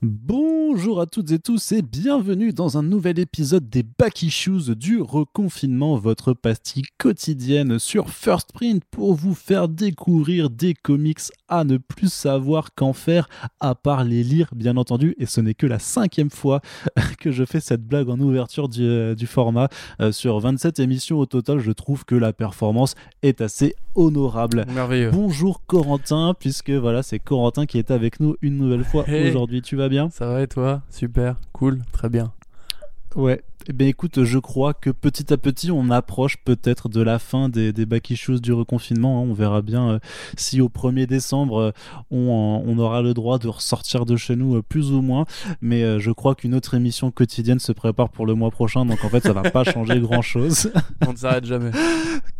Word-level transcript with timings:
Bonjour 0.00 1.00
à 1.00 1.06
toutes 1.06 1.32
et 1.32 1.40
tous 1.40 1.72
et 1.72 1.82
bienvenue 1.82 2.52
dans 2.52 2.78
un 2.78 2.84
nouvel 2.84 3.18
épisode 3.18 3.68
des 3.68 3.82
Back 3.82 4.22
Issues 4.22 4.76
du 4.76 5.00
reconfinement, 5.00 5.96
votre 5.96 6.34
pastille 6.34 6.84
quotidienne 6.98 7.80
sur 7.80 8.08
First 8.08 8.52
Print 8.52 8.84
pour 8.92 9.14
vous 9.14 9.34
faire 9.34 9.68
découvrir 9.68 10.50
des 10.50 10.74
comics 10.74 11.18
à 11.48 11.64
ne 11.64 11.78
plus 11.78 12.12
savoir 12.12 12.76
qu'en 12.76 12.92
faire 12.92 13.28
à 13.58 13.74
part 13.74 14.04
les 14.04 14.22
lire 14.22 14.50
bien 14.54 14.76
entendu 14.76 15.16
et 15.18 15.26
ce 15.26 15.40
n'est 15.40 15.54
que 15.54 15.66
la 15.66 15.80
cinquième 15.80 16.30
fois 16.30 16.60
que 17.18 17.32
je 17.32 17.44
fais 17.44 17.58
cette 17.58 17.82
blague 17.84 18.08
en 18.08 18.20
ouverture 18.20 18.68
du, 18.68 18.84
euh, 18.84 19.16
du 19.16 19.26
format. 19.26 19.68
Euh, 20.00 20.12
sur 20.12 20.38
27 20.38 20.78
émissions 20.78 21.18
au 21.18 21.26
total, 21.26 21.58
je 21.58 21.72
trouve 21.72 22.04
que 22.04 22.14
la 22.14 22.32
performance 22.32 22.94
est 23.22 23.40
assez 23.40 23.74
honorable. 23.96 24.64
Merveilleux. 24.72 25.10
Bonjour 25.10 25.60
Corentin, 25.66 26.34
puisque 26.38 26.70
voilà, 26.70 27.02
c'est 27.02 27.18
Corentin 27.18 27.66
qui 27.66 27.78
est 27.78 27.90
avec 27.90 28.20
nous 28.20 28.36
une 28.42 28.58
nouvelle 28.58 28.84
fois 28.84 29.04
Hey. 29.08 29.28
aujourd'hui. 29.30 29.60
Tu 29.62 29.74
vas 29.74 29.87
bien 29.88 30.10
Ça 30.10 30.26
va 30.26 30.42
et 30.42 30.46
toi? 30.46 30.82
Super, 30.90 31.36
cool, 31.52 31.80
très 31.92 32.08
bien. 32.08 32.32
Ouais. 33.16 33.42
Eh 33.70 33.72
bien 33.72 33.88
écoute, 33.88 34.22
je 34.24 34.38
crois 34.38 34.72
que 34.72 34.88
petit 34.90 35.30
à 35.32 35.36
petit, 35.36 35.70
on 35.70 35.90
approche 35.90 36.36
peut-être 36.38 36.88
de 36.88 37.02
la 37.02 37.18
fin 37.18 37.48
des, 37.50 37.72
des 37.72 37.84
back 37.84 38.08
issues 38.10 38.40
du 38.40 38.52
reconfinement. 38.52 39.18
hein. 39.20 39.26
On 39.28 39.34
verra 39.34 39.60
bien 39.60 39.90
euh, 39.90 39.98
si 40.36 40.60
au 40.62 40.68
1er 40.68 41.06
décembre, 41.06 41.58
euh, 41.60 41.70
on, 42.10 42.62
on 42.66 42.78
aura 42.78 43.02
le 43.02 43.12
droit 43.14 43.38
de 43.38 43.48
ressortir 43.48 44.06
de 44.06 44.16
chez 44.16 44.36
nous 44.36 44.56
euh, 44.56 44.62
plus 44.62 44.90
ou 44.92 45.02
moins. 45.02 45.24
Mais 45.60 45.98
je 46.00 46.10
crois 46.12 46.34
qu'une 46.34 46.54
autre 46.54 46.74
émission 46.74 47.10
quotidienne 47.10 47.58
se 47.58 47.72
prépare 47.72 48.08
pour 48.10 48.24
le 48.24 48.34
mois 48.34 48.50
prochain. 48.50 48.86
Donc 48.86 49.04
en 49.04 49.08
fait, 49.10 49.22
ça 49.22 49.32
va 49.34 49.50
pas 49.50 49.64
changer 49.70 50.00
grand-chose. 50.00 50.70
On 51.06 51.12
ne 51.12 51.16
s'arrête 51.16 51.44
jamais. 51.44 51.70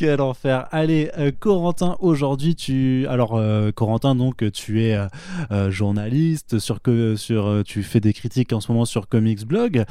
Quel 0.00 0.22
enfer. 0.22 0.66
Allez, 0.70 1.10
euh, 1.18 1.30
Corentin, 1.38 1.98
aujourd'hui, 2.00 2.54
tu. 2.54 3.06
Alors, 3.10 3.34
euh, 3.34 3.70
Corentin, 3.70 4.14
donc, 4.14 4.50
tu 4.50 4.82
es 4.82 4.98
euh, 5.50 5.70
journaliste, 5.70 6.58
sur 6.58 6.80
que 6.80 7.16
sur, 7.16 7.60
tu 7.66 7.82
fais 7.82 8.00
des 8.00 8.14
critiques 8.14 8.54
en 8.54 8.62
ce 8.62 8.72
moment 8.72 8.86
sur 8.86 9.08
Comics 9.08 9.44
Blog. 9.44 9.84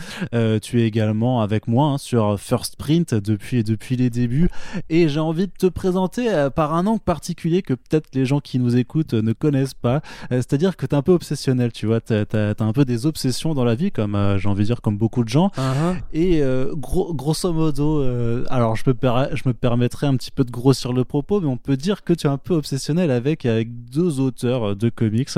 Tu 0.63 0.81
es 0.81 0.88
également 0.88 1.41
avec 1.41 1.67
moi 1.67 1.89
hein, 1.89 1.97
sur 1.99 2.39
First 2.39 2.75
Print 2.77 3.13
depuis, 3.13 3.63
depuis 3.63 3.97
les 3.97 4.09
débuts. 4.09 4.49
Et 4.89 5.09
j'ai 5.09 5.19
envie 5.19 5.45
de 5.45 5.53
te 5.55 5.67
présenter 5.67 6.47
par 6.55 6.73
un 6.73 6.88
angle 6.88 7.01
particulier 7.01 7.61
que 7.61 7.75
peut-être 7.75 8.07
les 8.16 8.25
gens 8.25 8.39
qui 8.39 8.57
nous 8.57 8.77
écoutent 8.77 9.13
ne 9.13 9.33
connaissent 9.33 9.75
pas. 9.75 10.01
C'est-à-dire 10.31 10.75
que 10.75 10.88
tu 10.88 10.95
es 10.95 10.97
un 10.97 11.03
peu 11.03 11.11
obsessionnel, 11.11 11.71
tu 11.71 11.85
vois. 11.85 12.01
Tu 12.01 12.13
as, 12.16 12.55
un 12.57 12.73
peu 12.73 12.83
des 12.83 13.05
obsessions 13.05 13.53
dans 13.53 13.63
la 13.63 13.75
vie, 13.75 13.91
comme 13.91 14.17
j'ai 14.39 14.49
envie 14.49 14.63
de 14.63 14.69
dire, 14.69 14.81
comme 14.81 14.97
beaucoup 14.97 15.23
de 15.23 15.29
gens. 15.29 15.51
Uh-huh. 15.55 15.97
Et 16.13 16.41
euh, 16.41 16.73
gros, 16.75 17.13
grosso 17.13 17.53
modo, 17.53 18.03
alors 18.49 18.75
je 18.75 18.83
me, 18.88 18.95
per- 18.95 19.35
je 19.35 19.44
me 19.45 19.53
permettrai 19.53 19.98
un 20.08 20.16
petit 20.16 20.31
peu 20.31 20.44
de 20.44 20.52
grossir 20.52 20.94
le 20.94 21.03
propos, 21.03 21.42
mais 21.42 21.47
on 21.47 21.58
peut 21.58 21.78
dire 21.78 22.03
que 22.03 22.14
tu 22.14 22.28
es 22.28 22.30
un 22.30 22.38
peu 22.38 22.53
obsessionnel 22.53 23.11
avec, 23.11 23.45
avec 23.45 23.86
deux 23.89 24.19
auteurs 24.19 24.75
de 24.75 24.89
comics. 24.89 25.30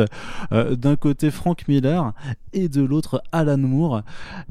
Euh, 0.51 0.75
D'un 0.75 0.95
côté 0.95 1.31
Frank 1.31 1.67
Miller 1.67 2.13
et 2.53 2.69
de 2.69 2.81
l'autre 2.81 3.21
Alan 3.31 3.57
Moore. 3.57 4.01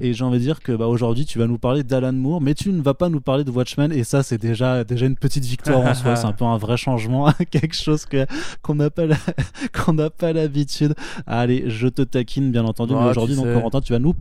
Et 0.01 0.15
j'ai 0.15 0.25
envie 0.25 0.39
de 0.39 0.43
dire 0.43 0.61
que 0.61 0.73
bah, 0.73 0.87
aujourd'hui 0.87 1.25
tu 1.25 1.39
vas 1.39 1.47
nous 1.47 1.59
parler 1.59 1.83
d'Alan 1.83 2.13
Moore, 2.13 2.41
mais 2.41 2.55
tu 2.55 2.73
ne 2.73 2.83
vas 2.83 2.95
pas 2.95 3.09
nous 3.09 3.21
parler 3.21 3.45
de 3.45 3.51
Watchmen. 3.51 3.93
Et 3.93 4.05
ça, 4.05 4.23
c'est 4.23 4.39
déjà, 4.39 4.85
déjà 4.85 5.07
une 5.07 5.17
petite 5.17 5.45
victoire 5.45 5.81
en 5.81 5.95
soi. 5.95 6.17
C'est 6.21 6.27
un 6.27 6.33
peu 6.33 6.45
un 6.45 6.59
vrai 6.59 6.77
changement, 6.77 7.33
quelque 7.51 7.77
chose 7.77 8.05
que 8.05 8.27
qu'on 8.63 8.75
n'a 8.75 8.91
pas 8.91 9.05
qu'on 9.73 9.95
n'a 9.95 10.11
pas 10.11 10.33
l'habitude. 10.33 10.95
Allez, 11.27 11.65
je 11.69 11.89
te 11.89 12.03
taquine 12.03 12.51
bien 12.51 12.65
entendu, 12.65 12.95
Ah, 12.97 13.03
mais 13.05 13.11
aujourd'hui, 13.11 13.37
donc. 13.37 13.53
Corentin, 13.53 13.81
tu 13.81 13.93
vas 13.93 13.99
nous 13.99 14.15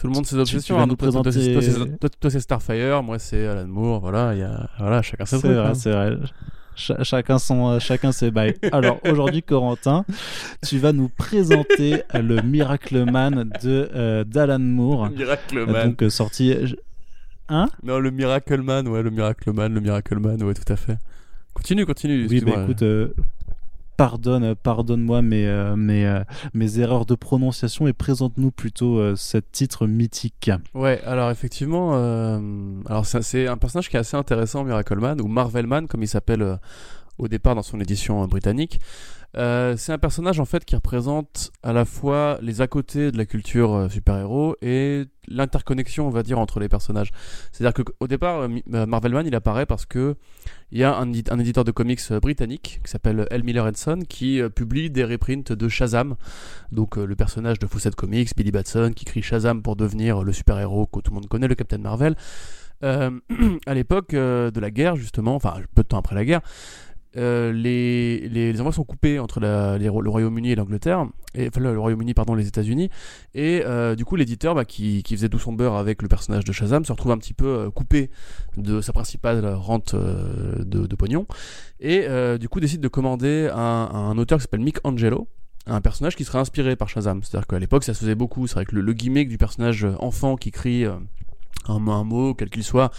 Tout 0.00 0.06
le 0.06 0.12
monde 0.14 0.24
ses 0.26 0.36
tu 0.36 0.40
obsessions. 0.40 0.76
vas 0.76 0.82
hein. 0.82 0.86
nous 0.86 0.96
Toi, 0.96 1.10
toi, 1.10 1.22
toi, 1.22 1.30
présenter- 1.30 1.52
toi, 1.52 1.62
c'est- 1.62 1.98
toi, 1.98 2.10
toi, 2.20 2.30
c'est 2.30 2.40
Starfire, 2.40 3.02
moi 3.02 3.18
c'est 3.18 3.46
Alan 3.46 3.66
Moore. 3.68 4.00
Voilà, 4.00 4.32
il 4.34 4.40
y 4.40 4.42
a... 4.42 4.68
voilà 4.78 5.02
chacun 5.02 5.26
ses 5.26 5.36
C'est 5.36 5.42
trucs. 5.42 5.52
vrai, 5.58 5.66
hein. 5.68 5.74
c'est 5.74 5.92
vrai. 5.92 6.16
Ch- 6.76 7.02
chacun 7.02 7.38
son, 7.38 7.68
euh, 7.72 7.78
chacun 7.78 8.10
ses 8.10 8.30
bails. 8.30 8.54
Alors 8.72 8.98
aujourd'hui, 9.04 9.42
Corentin, 9.42 10.04
tu 10.66 10.78
vas 10.78 10.92
nous 10.92 11.08
présenter 11.10 12.02
euh, 12.14 12.22
le 12.22 12.40
Miracle 12.42 13.04
Man 13.10 13.50
de 13.62 13.90
euh, 13.94 14.24
d'Alan 14.24 14.58
Moore, 14.60 15.10
Miracle 15.10 15.58
Euh, 15.58 15.66
Man. 15.66 15.94
donc 15.98 16.10
sorti. 16.10 16.54
Hein? 17.50 17.68
Non, 17.82 17.98
le 17.98 18.10
Miracle 18.10 18.62
Man, 18.62 18.88
ouais, 18.88 19.02
le 19.02 19.10
Miracle 19.10 19.52
Man, 19.52 19.74
le 19.74 19.80
Miracle 19.80 20.18
Man, 20.18 20.42
ouais, 20.42 20.54
tout 20.54 20.72
à 20.72 20.76
fait. 20.76 20.96
Continue, 21.52 21.84
continue. 21.84 22.26
Oui, 22.30 22.40
bah 22.40 22.62
écoute, 22.62 22.82
euh, 22.82 23.08
pardonne, 24.00 24.44
euh, 24.44 24.54
pardonne-moi 24.54 25.20
mes, 25.20 25.46
euh, 25.46 25.76
euh, 25.76 26.24
mes 26.54 26.78
erreurs 26.78 27.04
de 27.04 27.14
prononciation 27.14 27.86
et 27.86 27.92
présente-nous 27.92 28.50
plutôt 28.50 28.98
euh, 28.98 29.14
ce 29.14 29.36
titre 29.36 29.86
mythique. 29.86 30.50
Ouais, 30.74 31.02
alors 31.04 31.30
effectivement, 31.30 31.92
alors 32.86 33.04
c'est 33.04 33.46
un 33.46 33.58
personnage 33.58 33.90
qui 33.90 33.96
est 33.96 34.00
assez 34.00 34.16
intéressant, 34.16 34.64
Miracle 34.64 34.98
Man, 34.98 35.20
ou 35.20 35.28
Marvel 35.28 35.66
Man, 35.66 35.86
comme 35.86 36.02
il 36.02 36.08
s'appelle 36.08 36.58
au 37.18 37.28
départ 37.28 37.54
dans 37.54 37.62
son 37.62 37.78
édition 37.80 38.26
britannique. 38.26 38.80
Euh, 39.36 39.76
c'est 39.76 39.92
un 39.92 39.98
personnage 39.98 40.40
en 40.40 40.44
fait 40.44 40.64
qui 40.64 40.74
représente 40.74 41.52
à 41.62 41.72
la 41.72 41.84
fois 41.84 42.38
les 42.42 42.62
à 42.62 42.66
côté 42.66 43.12
de 43.12 43.16
la 43.16 43.26
culture 43.26 43.72
euh, 43.74 43.88
super-héros 43.88 44.56
et 44.60 45.04
l'interconnexion, 45.28 46.08
on 46.08 46.10
va 46.10 46.24
dire, 46.24 46.38
entre 46.40 46.58
les 46.58 46.68
personnages. 46.68 47.12
C'est-à-dire 47.52 47.84
qu'au 47.84 48.06
départ, 48.08 48.40
euh, 48.40 48.48
euh, 48.74 48.86
Marvel 48.86 49.12
Man, 49.12 49.26
il 49.26 49.34
apparaît 49.36 49.66
parce 49.66 49.86
que 49.86 50.16
il 50.72 50.78
y 50.78 50.84
a 50.84 50.96
un, 50.96 51.12
édi- 51.12 51.30
un 51.30 51.38
éditeur 51.38 51.62
de 51.62 51.70
comics 51.70 52.00
britannique 52.14 52.80
qui 52.84 52.90
s'appelle 52.90 53.26
L. 53.30 53.44
Miller 53.44 53.70
Son 53.76 54.00
qui 54.00 54.40
publie 54.54 54.90
des 54.90 55.04
reprints 55.04 55.52
de 55.52 55.68
Shazam, 55.68 56.16
donc 56.72 56.96
le 56.96 57.16
personnage 57.16 57.58
de 57.58 57.66
Fawcett 57.66 57.94
Comics, 57.94 58.30
Billy 58.36 58.52
Batson, 58.52 58.92
qui 58.94 59.04
crie 59.04 59.22
Shazam 59.22 59.62
pour 59.62 59.74
devenir 59.76 60.22
le 60.22 60.32
super-héros 60.32 60.86
que 60.86 61.00
tout 61.00 61.10
le 61.10 61.16
monde 61.16 61.26
connaît, 61.28 61.48
le 61.48 61.54
Captain 61.56 61.78
Marvel. 61.78 62.14
À 62.82 63.74
l'époque 63.74 64.12
de 64.12 64.60
la 64.60 64.70
guerre, 64.70 64.96
justement, 64.96 65.34
enfin 65.34 65.54
peu 65.74 65.82
de 65.82 65.88
temps 65.88 65.98
après 65.98 66.14
la 66.14 66.24
guerre, 66.24 66.40
euh, 67.16 67.52
les, 67.52 68.28
les, 68.28 68.60
envois 68.60 68.72
sont 68.72 68.84
coupés 68.84 69.18
entre 69.18 69.40
le 69.40 69.88
Royaume-Uni 69.88 70.52
et 70.52 70.54
l'Angleterre, 70.54 71.06
et, 71.34 71.50
le, 71.56 71.78
Royaume-Uni, 71.78 72.14
pardon, 72.14 72.34
les 72.34 72.46
États-Unis, 72.46 72.88
et 73.34 73.62
euh, 73.64 73.96
du 73.96 74.04
coup 74.04 74.14
l'éditeur 74.14 74.54
bah, 74.54 74.64
qui, 74.64 75.02
qui 75.02 75.16
faisait 75.16 75.28
tout 75.28 75.38
son 75.38 75.52
beurre 75.52 75.74
avec 75.74 76.02
le 76.02 76.08
personnage 76.08 76.44
de 76.44 76.52
Shazam 76.52 76.84
se 76.84 76.92
retrouve 76.92 77.12
un 77.12 77.18
petit 77.18 77.34
peu 77.34 77.46
euh, 77.46 77.70
coupé 77.70 78.10
de 78.56 78.80
sa 78.80 78.92
principale 78.92 79.44
rente 79.46 79.94
de, 79.94 80.94
pognon, 80.94 81.26
et 81.80 82.06
du 82.38 82.48
coup 82.48 82.60
décide 82.60 82.80
de 82.80 82.88
commander 82.88 83.50
un, 83.52 83.58
un 83.92 84.18
auteur 84.18 84.38
qui 84.38 84.42
s'appelle 84.42 84.60
Mick 84.60 84.78
Angelo, 84.84 85.28
un 85.66 85.80
personnage 85.80 86.16
qui 86.16 86.24
serait 86.24 86.38
inspiré 86.38 86.76
par 86.76 86.88
Shazam. 86.88 87.22
C'est-à-dire 87.22 87.46
qu'à 87.46 87.58
l'époque, 87.58 87.84
ça 87.84 87.94
se 87.94 88.00
faisait 88.00 88.14
beaucoup. 88.14 88.46
C'est 88.46 88.54
vrai 88.54 88.64
que 88.64 88.74
le, 88.74 88.80
le 88.80 88.92
gimmick 88.92 89.28
du 89.28 89.38
personnage 89.38 89.86
enfant 89.98 90.36
qui 90.36 90.50
crie 90.50 90.84
un, 90.84 91.00
un 91.68 92.04
mot, 92.04 92.34
quel 92.34 92.50
qu'il 92.50 92.64
soit, 92.64 92.90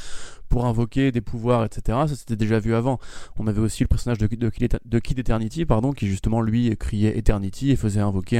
pour 0.52 0.66
invoquer 0.66 1.12
des 1.12 1.22
pouvoirs, 1.22 1.64
etc. 1.64 1.98
Ça 2.08 2.16
s'était 2.16 2.36
déjà 2.36 2.60
vu 2.60 2.76
avant. 2.76 3.00
On 3.40 3.48
avait 3.48 3.62
aussi 3.62 3.84
le 3.84 3.88
personnage 3.88 4.18
de, 4.20 4.28
de, 4.28 4.52
de 4.86 5.00
Kid 5.00 5.18
Eternity, 5.18 5.66
pardon, 5.66 5.94
qui 5.94 6.08
justement 6.08 6.42
lui 6.42 6.76
criait 6.78 7.18
Eternity 7.18 7.72
et 7.72 7.76
faisait 7.78 8.02
invoquer 8.02 8.40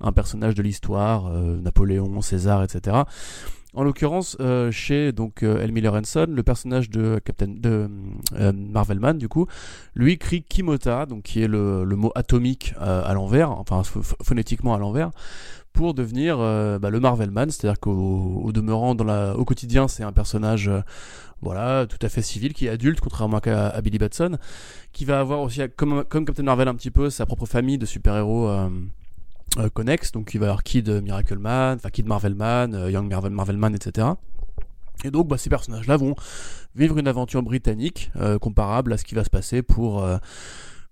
un, 0.00 0.12
personnage 0.12 0.54
de 0.54 0.62
l'histoire, 0.62 1.26
euh, 1.26 1.60
Napoléon, 1.60 2.20
César, 2.22 2.64
etc. 2.64 3.02
En 3.74 3.84
l'occurrence, 3.84 4.36
euh, 4.40 4.70
chez 4.70 5.12
donc 5.12 5.42
euh, 5.42 5.62
L. 5.62 5.72
Miller 5.72 5.98
Son, 6.04 6.26
le 6.28 6.42
personnage 6.42 6.90
de 6.90 7.18
Captain 7.24 7.48
de 7.48 7.88
euh, 8.34 8.52
Marvelman, 8.52 9.16
du 9.16 9.28
coup, 9.28 9.46
lui 9.94 10.18
crie 10.18 10.42
Kimota, 10.42 11.06
donc 11.06 11.22
qui 11.22 11.42
est 11.42 11.48
le, 11.48 11.84
mot 11.96 12.12
atomique 12.14 12.74
à 12.78 13.12
l'envers, 13.14 13.50
enfin 13.50 13.82
ph- 13.82 14.14
phonétiquement 14.22 14.74
à 14.74 14.78
l'envers, 14.78 15.10
pour 15.72 15.94
devenir 15.94 16.36
euh, 16.38 16.78
bah, 16.78 16.90
le 16.90 17.00
Marvelman, 17.00 17.50
c'est-à-dire 17.50 17.80
qu'au 17.80 18.42
au 18.44 18.52
demeurant 18.52 18.94
au 18.94 19.44
quotidien, 19.44 19.88
c'est 19.88 20.02
un 20.02 20.12
personnage 20.12 20.68
euh, 20.68 20.80
voilà, 21.42 21.86
tout 21.86 21.98
à 22.00 22.08
fait 22.08 22.22
civil, 22.22 22.54
qui 22.54 22.66
est 22.66 22.70
adulte, 22.70 23.00
contrairement 23.00 23.38
à, 23.38 23.80
Billy 23.82 23.98
Batson, 23.98 24.38
qui 24.92 25.04
va 25.04 25.18
avoir 25.18 25.40
aussi, 25.40 25.60
comme, 25.76 26.04
Captain 26.04 26.44
Marvel 26.44 26.68
un 26.68 26.74
petit 26.74 26.92
peu, 26.92 27.10
sa 27.10 27.26
propre 27.26 27.46
famille 27.46 27.78
de 27.78 27.86
super-héros 27.86 28.48
euh, 28.48 28.70
euh, 29.58 29.68
connexes, 29.68 30.12
donc 30.12 30.32
il 30.34 30.38
va 30.38 30.46
y 30.46 30.48
avoir 30.48 30.62
Kid 30.62 30.88
Miracle 31.02 31.38
Man, 31.38 31.76
enfin 31.76 31.90
Kid 31.90 32.06
Marvel 32.06 32.36
Man, 32.36 32.74
euh, 32.74 32.90
Young 32.90 33.10
Marvel, 33.10 33.32
Marvel 33.32 33.56
Man, 33.56 33.74
etc. 33.74 34.06
Et 35.04 35.10
donc 35.10 35.26
bah, 35.26 35.36
ces 35.36 35.50
personnages-là 35.50 35.96
vont 35.96 36.14
vivre 36.76 36.96
une 36.96 37.08
aventure 37.08 37.42
britannique 37.42 38.12
comparable 38.40 38.92
à 38.92 38.96
ce 38.96 39.04
qui 39.04 39.16
va 39.16 39.24
se 39.24 39.30
passer 39.30 39.62
pour, 39.62 40.06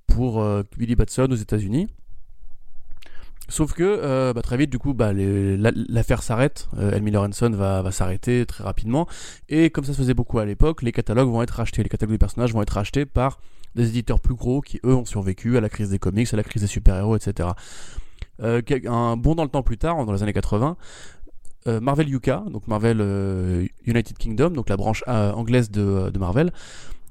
pour 0.09 0.45
Billy 0.77 0.97
Batson 0.97 1.29
aux 1.31 1.37
États-Unis. 1.37 1.87
Sauf 3.51 3.73
que 3.73 3.83
euh, 3.83 4.33
bah, 4.33 4.43
très 4.43 4.57
vite, 4.57 4.71
du 4.71 4.79
coup, 4.79 4.95
bah, 4.95 5.13
l'affaire 5.13 6.23
s'arrête. 6.23 6.69
Euh, 6.79 6.93
El 6.93 7.03
Miller 7.03 7.27
Son 7.33 7.51
va, 7.51 7.91
s'arrêter 7.91 8.47
très 8.47 8.63
rapidement. 8.63 9.09
Et 9.49 9.71
comme 9.71 9.85
ça 9.85 9.93
se 9.93 9.99
faisait 9.99 10.15
beaucoup 10.15 10.39
à 10.39 10.47
l'époque, 10.47 10.83
les 10.83 10.93
catalogues 10.93 11.29
vont 11.29 11.43
être 11.43 11.51
rachetés. 11.51 11.83
Les 11.83 11.89
catalogues 11.89 12.15
des 12.15 12.19
personnages 12.19 12.55
vont 12.55 12.63
être 12.63 12.71
rachetés 12.71 13.07
par 13.07 13.41
des 13.75 13.89
éditeurs 13.89 14.21
plus 14.21 14.35
gros 14.35 14.61
qui, 14.61 14.81
eux, 14.85 14.95
ont 14.95 15.05
survécu 15.05 15.59
à 15.59 15.61
la 15.61 15.69
crise 15.69 15.91
des 15.91 15.99
comics, 15.99 16.33
à 16.33 16.37
la 16.37 16.45
crise 16.45 16.63
des 16.63 16.69
super-héros, 16.69 17.17
etc. 17.17 17.51
Euh, 18.41 18.63
un 18.87 19.17
bon 19.17 19.35
dans 19.35 19.45
le 19.45 19.51
temps 19.51 19.63
plus 19.63 19.79
tard, 19.79 20.05
dans 20.07 20.13
les 20.13 20.23
années 20.23 20.33
80, 20.33 20.77
euh, 21.67 21.81
Marvel 21.81 22.15
UK, 22.15 22.31
donc 22.51 22.69
Marvel 22.69 23.69
United 23.85 24.17
Kingdom, 24.17 24.51
donc 24.51 24.69
la 24.69 24.77
branche 24.77 25.03
anglaise 25.09 25.71
de 25.71 26.19
Marvel, 26.19 26.53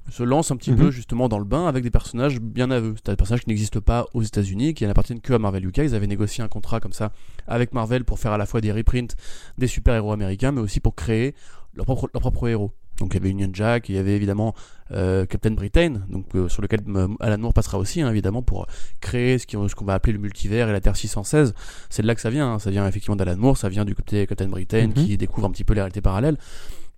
se 0.09 0.23
lance 0.23 0.51
un 0.51 0.57
petit 0.57 0.71
Mhm. 0.71 0.77
peu 0.77 0.91
justement 0.91 1.29
dans 1.29 1.39
le 1.39 1.45
bain 1.45 1.67
avec 1.67 1.83
des 1.83 1.91
personnages 1.91 2.39
bien 2.39 2.71
à 2.71 2.79
eux. 2.79 2.95
C'est 2.97 3.11
des 3.11 3.15
personnages 3.15 3.43
qui 3.43 3.49
n'existent 3.49 3.81
pas 3.81 4.05
aux 4.13 4.21
États-Unis, 4.21 4.73
qui 4.73 4.85
n'appartiennent 4.85 5.21
que 5.21 5.33
à 5.33 5.39
Marvel 5.39 5.65
UK. 5.65 5.77
Ils 5.79 5.95
avaient 5.95 6.07
négocié 6.07 6.43
un 6.43 6.47
contrat 6.47 6.79
comme 6.79 6.93
ça 6.93 7.11
avec 7.47 7.73
Marvel 7.73 8.05
pour 8.05 8.19
faire 8.19 8.31
à 8.31 8.37
la 8.37 8.45
fois 8.45 8.61
des 8.61 8.71
reprints 8.71 9.15
des 9.57 9.67
super-héros 9.67 10.11
américains, 10.11 10.51
mais 10.51 10.61
aussi 10.61 10.79
pour 10.79 10.95
créer 10.95 11.35
leur 11.75 11.85
propre, 11.85 12.09
leur 12.13 12.21
propre 12.21 12.47
héros. 12.47 12.71
Donc 12.99 13.13
il 13.13 13.17
y 13.17 13.19
avait 13.21 13.29
Union 13.29 13.49
Jack, 13.53 13.87
il 13.87 13.95
y 13.95 13.97
avait 13.97 14.15
évidemment 14.15 14.53
Captain 14.89 15.51
Britain, 15.51 16.01
donc 16.09 16.25
sur 16.49 16.61
lequel 16.61 16.81
Alan 17.21 17.37
Moore 17.37 17.53
passera 17.53 17.77
aussi, 17.77 18.01
hein, 18.01 18.09
évidemment, 18.09 18.41
pour 18.41 18.67
créer 18.99 19.37
ce 19.37 19.45
qu'on 19.47 19.85
va 19.85 19.93
appeler 19.93 20.13
le 20.13 20.19
multivers 20.19 20.67
et 20.67 20.73
la 20.73 20.81
Terre 20.81 20.97
616. 20.97 21.53
C'est 21.89 22.01
de 22.01 22.07
là 22.07 22.15
que 22.15 22.21
ça 22.21 22.29
vient. 22.29 22.53
Hein. 22.53 22.59
Ça 22.59 22.71
vient 22.71 22.85
effectivement 22.87 23.15
d'Alan 23.15 23.37
Moore, 23.37 23.55
ça 23.57 23.69
vient 23.69 23.85
du 23.85 23.95
côté 23.95 24.27
Captain 24.27 24.49
Britain 24.49 24.87
mhm. 24.87 24.93
qui 24.93 25.17
découvre 25.17 25.47
un 25.47 25.51
petit 25.51 25.63
peu 25.63 25.73
les 25.73 25.81
réalités 25.81 26.01
parallèles. 26.01 26.37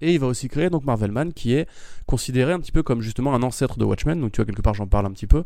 Et 0.02 0.14
il 0.14 0.20
va 0.20 0.28
aussi 0.28 0.48
créer 0.48 0.70
donc 0.70 0.84
Marvelman 0.84 1.34
qui 1.34 1.54
est 1.54 1.68
considéré 2.06 2.54
un 2.54 2.60
petit 2.60 2.72
peu 2.72 2.84
comme 2.84 3.02
justement 3.02 3.34
un 3.34 3.44
ancêtre 3.44 3.78
de 3.78 3.86
Watchmen. 3.86 4.20
Donc 4.20 4.32
tu 4.32 4.38
vois 4.38 4.46
quelque 4.46 4.62
part 4.62 4.74
j'en 4.74 4.88
parle 4.88 5.06
un 5.06 5.12
petit 5.12 5.28
peu 5.28 5.44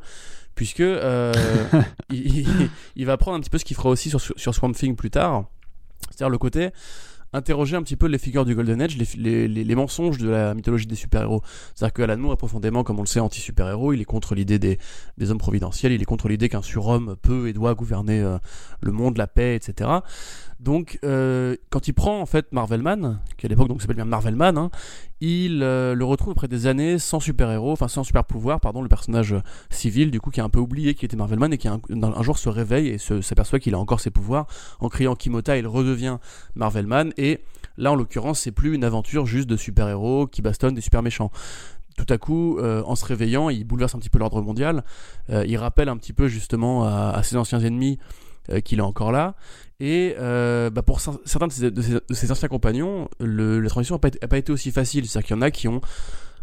puisque 0.55 0.79
euh, 0.79 1.33
il, 2.09 3.05
va 3.05 3.17
prendre 3.17 3.37
un 3.37 3.41
petit 3.41 3.49
peu 3.49 3.57
ce 3.57 3.65
qu'il 3.65 3.75
fera 3.75 3.89
aussi 3.89 4.09
sur, 4.09 4.21
sur 4.21 4.55
Swamp 4.55 4.71
Thing 4.71 4.95
plus 4.95 5.11
tard. 5.11 5.45
C'est-à-dire 6.09 6.29
le 6.29 6.37
côté 6.37 6.69
interroger 7.35 7.75
un 7.75 7.83
petit 7.83 7.95
peu 7.95 8.07
les 8.07 8.17
figures 8.17 8.45
du 8.45 8.55
Golden 8.55 8.81
Age, 8.81 8.97
les, 8.97 9.47
les, 9.47 9.75
mensonges 9.75 10.17
de 10.17 10.29
la 10.29 10.53
mythologie 10.53 10.85
des 10.85 10.95
super-héros. 10.95 11.41
C'est-à-dire 11.73 11.93
que 11.93 12.01
Alan 12.01 12.17
Moore 12.17 12.33
est 12.33 12.37
profondément, 12.37 12.83
comme 12.83 12.97
on 12.97 13.03
le 13.03 13.07
sait, 13.07 13.19
anti-super-héros, 13.19 13.93
il 13.93 14.01
est 14.01 14.05
contre 14.05 14.35
l'idée 14.35 14.57
des, 14.57 14.79
des, 15.17 15.31
hommes 15.31 15.37
providentiels, 15.37 15.91
il 15.91 16.01
est 16.01 16.05
contre 16.05 16.29
l'idée 16.29 16.49
qu'un 16.49 16.61
surhomme 16.61 17.15
peut 17.21 17.47
et 17.47 17.53
doit 17.53 17.75
gouverner 17.75 18.21
euh, 18.21 18.37
le 18.81 18.91
monde, 18.91 19.17
la 19.17 19.27
paix, 19.27 19.55
etc. 19.55 19.89
Donc, 20.59 20.99
euh, 21.03 21.57
quand 21.69 21.87
il 21.89 21.93
prend 21.93 22.21
en 22.21 22.25
fait 22.25 22.51
Marvelman, 22.53 23.19
qui 23.37 23.45
à 23.45 23.49
l'époque 23.49 23.67
donc 23.67 23.81
s'appelle 23.81 23.97
bien 23.97 24.05
Marvelman, 24.05 24.57
hein, 24.57 24.69
il 25.19 25.61
euh, 25.61 25.93
le 25.95 26.05
retrouve 26.05 26.31
après 26.31 26.47
des 26.47 26.65
années 26.65 26.97
sans 26.97 27.19
super-héros, 27.19 27.73
enfin 27.73 27.89
sans 27.89 28.05
super-pouvoir, 28.05 28.61
pardon, 28.61 28.81
le 28.81 28.87
personnage 28.87 29.35
civil 29.69 30.11
du 30.11 30.21
coup 30.21 30.31
qui 30.31 30.39
a 30.39 30.45
un 30.45 30.49
peu 30.49 30.59
oublié 30.59 30.93
qu'il 30.93 31.07
était 31.07 31.17
Marvelman 31.17 31.51
et 31.51 31.57
qui 31.57 31.67
un, 31.67 31.79
jour 32.21 32.37
se 32.37 32.47
réveille 32.47 32.87
et 32.87 32.97
s'aperçoit 32.97 33.59
qu'il 33.59 33.75
a 33.75 33.79
encore 33.79 33.99
ses 33.99 34.11
pouvoirs. 34.11 34.47
En 34.79 34.87
criant 34.87 35.15
Kimota, 35.15 35.57
il 35.57 35.67
redevient 35.67 36.19
Marvelman 36.55 37.11
et 37.17 37.41
là 37.77 37.91
en 37.91 37.95
l'occurrence 37.95 38.39
c'est 38.39 38.51
plus 38.51 38.73
une 38.75 38.85
aventure 38.85 39.25
juste 39.25 39.49
de 39.49 39.57
super-héros 39.57 40.27
qui 40.27 40.41
bastonnent 40.41 40.75
des 40.75 40.81
super 40.81 41.03
méchants 41.03 41.31
tout 41.97 42.13
à 42.13 42.17
coup, 42.17 42.57
euh, 42.59 42.83
en 42.83 42.97
se 42.97 43.05
réveillant, 43.05 43.49
il 43.49 43.63
bouleverse 43.63 43.95
un 43.95 43.99
petit 43.99 44.09
peu 44.09 44.19
l'ordre 44.19 44.41
mondial. 44.41 44.83
il 45.29 45.55
rappelle 45.55 45.87
un 45.87 45.95
petit 45.95 46.11
peu 46.11 46.27
justement 46.27 46.85
à 46.85 47.23
ses 47.23 47.37
anciens 47.37 47.61
ennemis 47.61 47.99
euh, 48.51 48.59
qu'il 48.59 48.77
est 48.79 48.83
encore 48.83 49.11
là. 49.11 49.33
Et 49.79 50.15
euh, 50.17 50.69
bah 50.69 50.81
pour 50.83 51.01
certains 51.01 51.47
de 51.47 52.01
ses, 52.13 52.31
anciens 52.31 52.47
compagnons, 52.47 53.09
le, 53.19 53.59
la 53.59 53.69
transition 53.69 53.99
n'a 54.01 54.27
pas, 54.27 54.37
été 54.37 54.51
aussi 54.51 54.71
facile. 54.71 55.05
C'est-à-dire 55.07 55.27
qu'il 55.27 55.35
y 55.35 55.39
en 55.39 55.41
a 55.41 55.51
qui 55.51 55.67
ont 55.67 55.81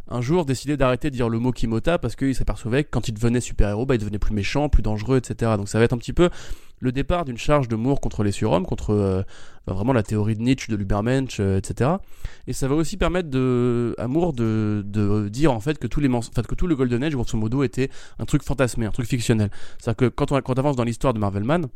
un 0.08 0.20
jour 0.20 0.44
décidé 0.44 0.76
d'arrêter 0.76 1.11
de 1.11 1.14
dire 1.14 1.31
le 1.31 1.38
mot 1.38 1.52
Kimota 1.52 1.99
parce 1.99 2.14
qu'ils 2.14 2.34
s'apercevaient 2.34 2.84
que 2.84 2.90
quand 2.90 3.08
il 3.08 3.14
devenait 3.14 3.40
super-héros, 3.40 3.87
bah, 3.87 3.94
il 3.94 3.99
devenait 3.99 4.19
plus 4.19 4.34
méchant, 4.34 4.69
plus 4.69 4.82
dangereux, 4.82 5.17
etc. 5.17 5.52
Donc 5.56 5.69
ça 5.69 5.79
va 5.79 5.84
être 5.84 5.94
un 5.94 5.99
petit 5.99 6.12
peu 6.12 6.29
le 6.81 6.93
départ 6.93 7.25
d'une 7.25 7.38
charge 7.38 7.69
de 7.69 7.76
Moore 7.76 8.00
contre 8.00 8.23
les 8.25 8.32
surhommes, 8.32 8.67
contre 8.67 8.90
euh, 8.90 9.23
bah, 9.67 9.73
vraiment 9.73 9.94
la 9.94 10.02
théorie 10.02 10.35
de 10.35 10.43
Nietzsche, 10.43 10.70
de 10.70 10.76
l'Ubermensch, 10.76 11.40
etc. 11.40 11.90
Et 12.46 12.52
ça 12.52 12.69
va 12.69 12.75
aussi 12.75 12.99
permettre 12.99 13.31
de, 13.31 13.94
à 13.96 14.08
Moore 14.08 14.35
de, 14.35 14.82
de 14.85 15.31
dire 15.31 15.52
en 15.52 15.61
fait 15.61 15.78
que, 15.78 15.87
tous 15.87 16.00
les 16.00 16.11
fait, 16.35 16.46
que 16.46 16.55
tout 16.55 16.67
le 16.67 16.76
Golden 16.76 17.02
Age, 17.02 17.14
grosso 17.14 17.38
modo, 17.38 17.62
était 17.62 17.88
un 18.19 18.26
truc 18.26 18.43
fantasmé, 18.43 18.85
un 18.85 18.90
truc 18.90 19.06
fictionnel. 19.06 19.50
C'est-à-dire 19.78 19.96
que 19.96 20.08
quand 20.08 20.32
on, 20.32 20.40
quand 20.43 20.58
avance 20.58 20.76
dans 20.76 20.85
l'histoire 20.85 21.14
de 21.14 21.20
Marvelman, 21.20 21.69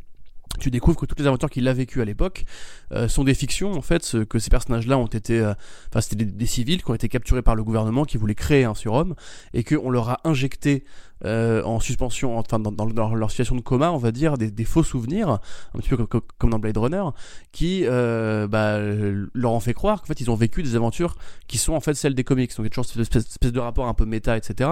tu 0.59 0.71
découvres 0.71 0.99
que 0.99 1.07
toutes 1.07 1.21
les 1.21 1.27
aventures 1.27 1.51
qu'il 1.51 1.69
a 1.69 1.73
vécues 1.73 2.01
à 2.01 2.05
l'époque 2.05 2.45
euh, 2.93 3.09
sont 3.09 3.25
des 3.25 3.35
fictions 3.35 3.73
en 3.73 3.83
fait 3.83 4.25
que 4.29 4.39
ces 4.39 4.51
personnages-là 4.51 4.99
ont 4.99 5.07
été 5.07 5.41
euh, 5.41 5.55
enfin 5.89 6.01
c'était 6.01 6.25
des, 6.25 6.47
civils 6.47 6.83
qui 6.83 6.91
ont 6.91 6.95
été 6.95 7.09
capturés 7.09 7.43
par 7.43 7.55
le 7.55 7.65
gouvernement 7.65 8.05
qui 8.05 8.17
voulait 8.17 8.35
créer 8.35 8.65
un 8.65 8.75
surhomme 8.75 9.15
et 9.53 9.65
qu'on 9.65 9.91
leur 9.91 10.09
a 10.09 10.21
injecté 10.25 10.85
euh, 11.25 11.63
en 11.65 11.81
suspension 11.81 12.39
enfin 12.39 12.59
dans, 12.59 12.73
dans, 12.73 13.15
leur 13.15 13.31
situation 13.31 13.57
de 13.57 13.63
coma 13.63 13.91
on 13.91 13.97
va 13.97 14.13
dire 14.13 14.37
des, 14.37 14.65
faux 14.65 14.83
souvenirs 14.83 15.39
un 15.75 15.79
petit 15.79 15.91
peu 15.91 16.07
comme, 16.07 16.51
dans 16.51 16.59
Blade 16.59 16.77
Runner 16.77 17.05
qui 17.53 17.85
bah, 17.87 18.79
leur 18.79 19.53
ont 19.53 19.61
fait 19.61 19.75
croire 19.75 20.01
qu'en 20.01 20.07
fait 20.07 20.21
ils 20.21 20.31
ont 20.31 20.35
vécu 20.35 20.63
des 20.63 20.77
aventures 20.77 21.17
qui 21.47 21.59
sont 21.59 21.73
en 21.73 21.81
fait 21.81 21.95
celles 21.95 22.15
des 22.15 22.25
comics 22.25 22.51
donc 22.51 22.59
il 22.61 22.65
y 22.65 22.67
a 22.67 22.71
toujours 22.71 22.85
cette 22.85 23.17
espèce, 23.17 23.53
de 23.53 23.61
rapport 23.61 23.87
un 23.87 23.95
peu 23.95 24.05
méta 24.05 24.37
etc 24.37 24.71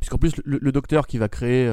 puisqu'en 0.00 0.18
plus 0.18 0.32
le, 0.44 0.58
le, 0.60 0.72
docteur 0.72 1.06
qui 1.06 1.18
va 1.18 1.28
créer 1.28 1.68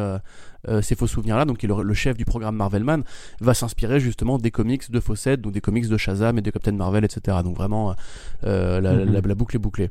euh, 0.69 0.81
ces 0.81 0.95
faux 0.95 1.07
souvenirs-là, 1.07 1.43
donc 1.43 1.57
qui 1.57 1.65
est 1.65 1.69
le, 1.69 1.93
chef 1.93 2.15
du 2.15 2.23
programme 2.23 2.55
Marvelman, 2.55 3.03
va 3.41 3.53
s'inspirer 3.53 3.99
justement 3.99 4.37
des 4.37 4.49
comics 4.49 4.89
de 4.89 4.99
Fawcett, 5.01 5.41
donc 5.41 5.51
des 5.51 5.59
comics 5.59 5.87
de 5.89 5.97
Shazam 5.97 6.37
et 6.37 6.41
de 6.41 6.51
Captain 6.51 6.71
Marvel, 6.71 7.03
etc. 7.03 7.37
Donc 7.43 7.57
vraiment, 7.57 7.95
euh, 8.45 8.79
mhm. 8.79 9.27
la, 9.27 9.35
boucle 9.35 9.57
est 9.57 9.59
bouclée. 9.59 9.89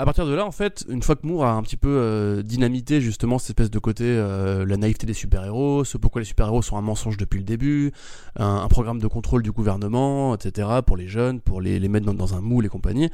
À 0.00 0.04
partir 0.04 0.26
de 0.26 0.32
là, 0.32 0.46
en 0.46 0.52
fait, 0.52 0.84
une 0.88 1.02
fois 1.02 1.16
que 1.16 1.26
Moore 1.26 1.44
a 1.44 1.52
un 1.54 1.62
petit 1.62 1.76
peu 1.76 1.88
euh, 1.88 2.42
dynamité 2.42 3.00
justement 3.00 3.38
cette 3.38 3.50
espèce 3.50 3.70
de 3.70 3.78
côté, 3.80 4.16
la 4.16 4.76
naïveté 4.76 5.06
des 5.06 5.14
super-héros, 5.14 5.84
ce 5.84 5.98
pourquoi 5.98 6.20
les 6.20 6.24
super-héros 6.24 6.62
sont 6.62 6.76
un 6.76 6.82
mensonge 6.82 7.16
depuis 7.16 7.38
le 7.38 7.44
début, 7.44 7.92
un, 8.36 8.68
programme 8.68 9.00
de 9.00 9.08
contrôle 9.08 9.42
du 9.42 9.50
gouvernement, 9.50 10.36
etc., 10.36 10.68
pour 10.86 10.96
les 10.96 11.08
jeunes, 11.08 11.40
pour 11.40 11.60
les, 11.60 11.80
mettre 11.88 12.12
dans, 12.12 12.34
un 12.34 12.40
moule 12.40 12.64
et 12.64 12.68
compagnie, 12.68 13.10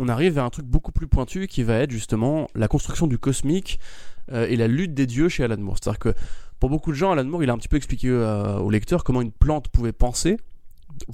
on 0.00 0.08
arrive 0.08 0.34
vers 0.34 0.44
un 0.44 0.50
truc 0.50 0.66
beaucoup 0.66 0.92
plus 0.92 1.06
pointu 1.06 1.46
qui 1.46 1.62
va 1.62 1.76
être 1.76 1.90
justement 1.90 2.48
la 2.54 2.68
construction 2.68 3.06
du 3.06 3.18
cosmique 3.18 3.78
euh, 4.32 4.46
et 4.48 4.56
la 4.56 4.66
lutte 4.68 4.94
des 4.94 5.06
dieux 5.06 5.28
chez 5.28 5.44
Alan 5.44 5.58
Moore. 5.58 5.76
C'est-à-dire 5.80 5.98
que 5.98 6.14
pour 6.58 6.70
beaucoup 6.70 6.90
de 6.90 6.96
gens, 6.96 7.12
Alan 7.12 7.24
Moore, 7.24 7.42
il 7.42 7.50
a 7.50 7.52
un 7.52 7.58
petit 7.58 7.68
peu 7.68 7.76
expliqué 7.76 8.08
euh, 8.08 8.58
au 8.58 8.70
lecteur 8.70 9.04
comment 9.04 9.22
une 9.22 9.32
plante 9.32 9.68
pouvait 9.68 9.92
penser, 9.92 10.36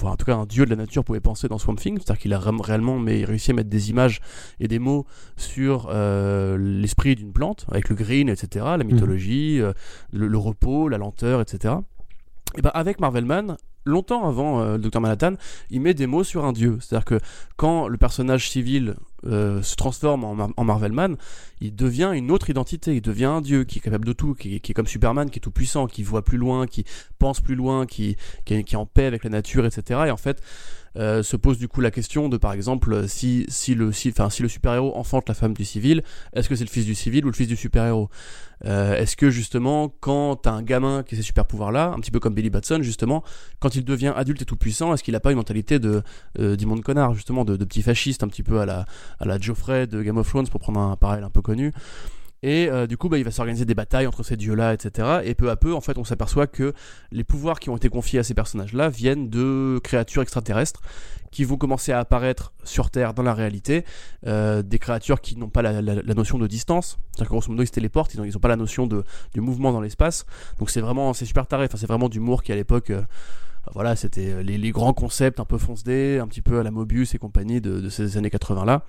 en 0.02 0.16
tout 0.16 0.26
cas 0.26 0.36
un 0.36 0.46
dieu 0.46 0.64
de 0.64 0.70
la 0.70 0.76
nature 0.76 1.04
pouvait 1.04 1.20
penser 1.20 1.48
dans 1.48 1.58
Swamp 1.58 1.76
Thing, 1.76 1.98
c'est-à-dire 1.98 2.18
qu'il 2.20 2.32
a 2.34 2.38
réellement 2.38 2.98
mais 2.98 3.24
réussi 3.24 3.50
à 3.50 3.54
mettre 3.54 3.70
des 3.70 3.90
images 3.90 4.20
et 4.60 4.68
des 4.68 4.78
mots 4.78 5.06
sur 5.36 5.88
euh, 5.90 6.56
l'esprit 6.58 7.14
d'une 7.14 7.32
plante, 7.32 7.66
avec 7.70 7.88
le 7.88 7.94
green, 7.96 8.28
etc., 8.28 8.64
la 8.78 8.84
mythologie, 8.84 9.60
le, 10.12 10.38
repos, 10.38 10.88
la 10.88 10.98
lenteur, 10.98 11.40
etc. 11.40 11.74
Et 12.56 12.62
ben 12.62 12.70
avec 12.74 13.00
Marvelman, 13.00 13.56
longtemps 13.84 14.26
avant 14.26 14.64
le 14.64 14.78
Dr 14.78 15.00
Manhattan, 15.00 15.34
il 15.70 15.80
met 15.80 15.94
des 15.94 16.06
mots 16.06 16.24
sur 16.24 16.44
un 16.44 16.52
dieu. 16.52 16.78
C'est-à-dire 16.80 17.04
que 17.04 17.20
quand 17.56 17.88
le 17.88 17.98
personnage 17.98 18.50
civil 18.50 18.96
euh, 19.26 19.62
se 19.62 19.76
transforme 19.76 20.24
en, 20.24 20.64
Marvelman, 20.64 21.16
il 21.60 21.74
devient 21.74 22.12
une 22.14 22.30
autre 22.30 22.50
identité, 22.50 22.94
il 22.94 23.02
devient 23.02 23.24
un 23.24 23.40
dieu 23.40 23.64
qui 23.64 23.78
est 23.78 23.82
capable 23.82 24.04
de 24.04 24.12
tout, 24.12 24.34
qui, 24.34 24.56
est 24.56 24.74
comme 24.74 24.86
Superman, 24.86 25.30
qui 25.30 25.38
est 25.38 25.40
tout 25.40 25.50
puissant, 25.50 25.86
qui 25.86 26.02
voit 26.02 26.22
plus 26.22 26.38
loin, 26.38 26.66
qui 26.66 26.84
pense 27.18 27.40
plus 27.40 27.54
loin, 27.54 27.86
qui, 27.86 28.16
qui, 28.44 28.54
est, 28.54 28.74
en 28.74 28.86
paix 28.86 29.06
avec 29.06 29.24
la 29.24 29.30
nature, 29.30 29.66
etc. 29.66 30.04
Et 30.06 30.10
en 30.10 30.16
fait, 30.16 30.42
euh, 30.96 31.22
se 31.22 31.36
pose 31.36 31.58
du 31.58 31.68
coup 31.68 31.80
la 31.80 31.90
question 31.90 32.28
de 32.28 32.36
par 32.36 32.52
exemple 32.52 33.08
si, 33.08 33.44
si 33.48 33.74
le, 33.74 33.92
si, 33.92 34.12
si 34.30 34.42
le 34.42 34.48
super-héros 34.48 34.96
enfante 34.96 35.28
la 35.28 35.34
femme 35.34 35.54
du 35.54 35.64
civil, 35.64 36.02
est-ce 36.32 36.48
que 36.48 36.56
c'est 36.56 36.64
le 36.64 36.70
fils 36.70 36.86
du 36.86 36.94
civil 36.94 37.24
ou 37.24 37.28
le 37.28 37.34
fils 37.34 37.48
du 37.48 37.56
super-héros? 37.56 38.08
Euh, 38.64 38.96
Est-ce 38.96 39.16
que 39.16 39.28
justement 39.28 39.92
quand 40.00 40.36
t'as 40.36 40.52
un 40.52 40.62
gamin 40.62 41.02
qui 41.02 41.14
a 41.14 41.18
ces 41.18 41.22
super 41.22 41.44
pouvoirs 41.46 41.72
là, 41.72 41.92
un 41.94 42.00
petit 42.00 42.10
peu 42.10 42.20
comme 42.20 42.34
Billy 42.34 42.50
Batson 42.50 42.78
justement, 42.82 43.22
quand 43.58 43.74
il 43.74 43.84
devient 43.84 44.14
adulte 44.16 44.42
et 44.42 44.46
tout 44.46 44.56
puissant, 44.56 44.94
est-ce 44.94 45.02
qu'il 45.02 45.14
a 45.14 45.20
pas 45.20 45.30
une 45.30 45.36
mentalité 45.36 45.78
de 45.78 46.02
euh, 46.38 46.56
d'immonde 46.56 46.82
connard 46.82 47.14
justement, 47.14 47.44
de, 47.44 47.56
de 47.56 47.64
petit 47.64 47.82
fasciste 47.82 48.22
un 48.22 48.28
petit 48.28 48.42
peu 48.42 48.60
à 48.60 48.66
la, 48.66 48.86
à 49.20 49.26
la 49.26 49.38
Geoffrey 49.38 49.86
de 49.86 50.02
Game 50.02 50.16
of 50.16 50.28
Thrones 50.28 50.48
pour 50.48 50.60
prendre 50.60 50.80
un 50.80 50.96
parallèle 50.96 51.24
un 51.24 51.30
peu 51.30 51.42
connu? 51.42 51.72
Et 52.46 52.70
euh, 52.70 52.86
du 52.86 52.96
coup, 52.96 53.08
bah, 53.08 53.18
il 53.18 53.24
va 53.24 53.32
s'organiser 53.32 53.64
des 53.64 53.74
batailles 53.74 54.06
entre 54.06 54.22
ces 54.22 54.36
dieux-là, 54.36 54.72
etc. 54.72 55.18
Et 55.24 55.34
peu 55.34 55.50
à 55.50 55.56
peu, 55.56 55.74
en 55.74 55.80
fait, 55.80 55.98
on 55.98 56.04
s'aperçoit 56.04 56.46
que 56.46 56.74
les 57.10 57.24
pouvoirs 57.24 57.58
qui 57.58 57.70
ont 57.70 57.76
été 57.76 57.88
confiés 57.88 58.20
à 58.20 58.22
ces 58.22 58.34
personnages-là 58.34 58.88
viennent 58.88 59.28
de 59.28 59.80
créatures 59.82 60.22
extraterrestres 60.22 60.80
qui 61.32 61.42
vont 61.42 61.56
commencer 61.56 61.90
à 61.90 61.98
apparaître 61.98 62.52
sur 62.62 62.90
Terre 62.90 63.14
dans 63.14 63.24
la 63.24 63.34
réalité. 63.34 63.84
Euh, 64.28 64.62
des 64.62 64.78
créatures 64.78 65.20
qui 65.20 65.36
n'ont 65.36 65.48
pas 65.48 65.60
la, 65.60 65.82
notion 66.14 66.38
de 66.38 66.46
distance. 66.46 67.00
C'est-à-dire 67.10 67.30
grosso 67.30 67.50
modo, 67.50 67.64
ils 67.64 67.66
se 67.66 67.72
téléportent, 67.72 68.14
ils 68.14 68.20
n'ont 68.20 68.38
pas 68.38 68.46
la 68.46 68.54
notion 68.54 68.86
de, 68.86 69.02
du 69.34 69.40
mouvement 69.40 69.72
dans 69.72 69.80
l'espace. 69.80 70.24
Donc 70.60 70.70
c'est 70.70 70.80
vraiment, 70.80 71.14
c'est 71.14 71.26
super 71.26 71.48
taré. 71.48 71.66
C'est 71.74 71.86
vraiment 71.88 72.08
d'humour 72.08 72.44
qui 72.44 72.52
à 72.52 72.54
l'époque. 72.54 72.90
Euh, 72.90 73.02
voilà, 73.72 73.96
c'était 73.96 74.42
les, 74.42 74.70
grands 74.70 74.92
concepts 74.92 75.40
un 75.40 75.44
peu 75.44 75.58
fonce 75.58 75.80
un 75.86 76.26
petit 76.28 76.42
peu 76.42 76.60
à 76.60 76.62
la 76.62 76.70
Mobius 76.70 77.14
et 77.14 77.18
compagnie 77.18 77.60
de, 77.60 77.88
ces 77.88 78.16
années 78.16 78.30
80 78.30 78.64
là, 78.64 78.84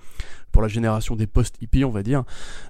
pour 0.58 0.62
la 0.64 0.66
génération 0.68 1.14
des 1.14 1.28
post-hippies, 1.28 1.84
on 1.84 1.90
va 1.90 2.02
dire. 2.02 2.24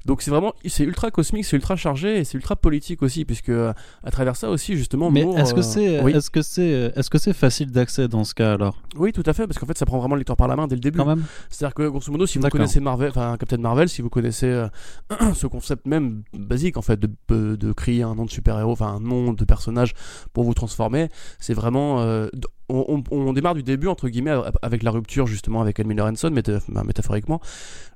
Donc 0.05 0.21
c'est 0.21 0.31
vraiment, 0.31 0.53
c'est 0.67 0.85
ultra 0.85 1.11
cosmique, 1.11 1.47
c'est 1.47 1.57
ultra 1.57 1.75
chargé 1.75 2.19
et 2.19 2.25
c'est 2.25 2.35
ultra 2.35 2.55
politique 2.55 3.03
aussi, 3.03 3.25
puisque 3.25 3.49
euh, 3.49 3.73
à 4.05 4.11
travers 4.11 4.37
ça 4.37 4.51
aussi, 4.51 4.77
justement. 4.77 5.11
Mais 5.11 5.23
est-ce 5.23 5.55
que 5.55 5.61
euh, 5.61 5.63
c'est, 5.63 5.85
est-ce 5.85 6.31
que 6.31 6.43
c'est, 6.43 6.93
est-ce 6.95 7.09
que 7.09 7.17
c'est 7.17 7.33
facile 7.33 7.71
d'accès 7.71 8.07
dans 8.07 8.25
ce 8.25 8.35
cas 8.35 8.53
alors? 8.53 8.83
Oui, 8.99 9.15
tout 9.15 9.23
à 9.25 9.33
fait, 9.33 9.47
parce 9.47 9.59
qu'en 9.59 9.65
fait, 9.65 9.79
ça 9.79 9.87
prend 9.87 9.99
vraiment 10.01 10.17
le 10.17 10.19
lecteur 10.19 10.37
par 10.37 10.49
la 10.49 10.57
main 10.57 10.69
dès 10.69 10.75
le 10.75 10.83
début. 10.83 11.01
C'est-à-dire 11.49 11.73
que 11.73 11.89
grosso 11.89 12.13
modo, 12.13 12.27
si 12.27 12.37
vous 12.37 12.47
connaissez 12.51 12.79
Marvel, 12.81 13.09
enfin 13.09 13.39
Captain 13.39 13.57
Marvel, 13.57 13.89
si 13.89 14.03
vous 14.03 14.11
connaissez 14.11 14.67
ce 15.35 15.47
concept 15.47 15.87
même 15.87 16.25
basique 16.35 16.77
en 16.77 16.83
fait 16.83 17.01
de, 17.01 17.57
de 17.57 17.73
créer 17.73 18.03
un 18.03 18.15
nom 18.15 18.27
de 18.27 18.31
super-héros, 18.31 18.73
enfin 18.73 18.89
un 18.89 19.01
nom 19.01 19.33
de 19.33 19.45
personnage 19.47 19.95
pour 20.35 20.45
vous 20.45 20.53
transformer, 20.53 21.09
c'est 21.39 21.55
vraiment 21.55 22.03
euh, 22.03 22.29
on, 22.69 23.33
démarre 23.33 23.55
du 23.55 23.63
début 23.63 23.87
entre 23.89 24.09
guillemets 24.09 24.35
avec 24.63 24.83
la 24.83 24.91
rupture 24.91 25.27
justement 25.27 25.61
avec 25.61 25.79
Ranson 25.79 26.31
bah, 26.69 26.85
métaphoriquement. 26.85 27.41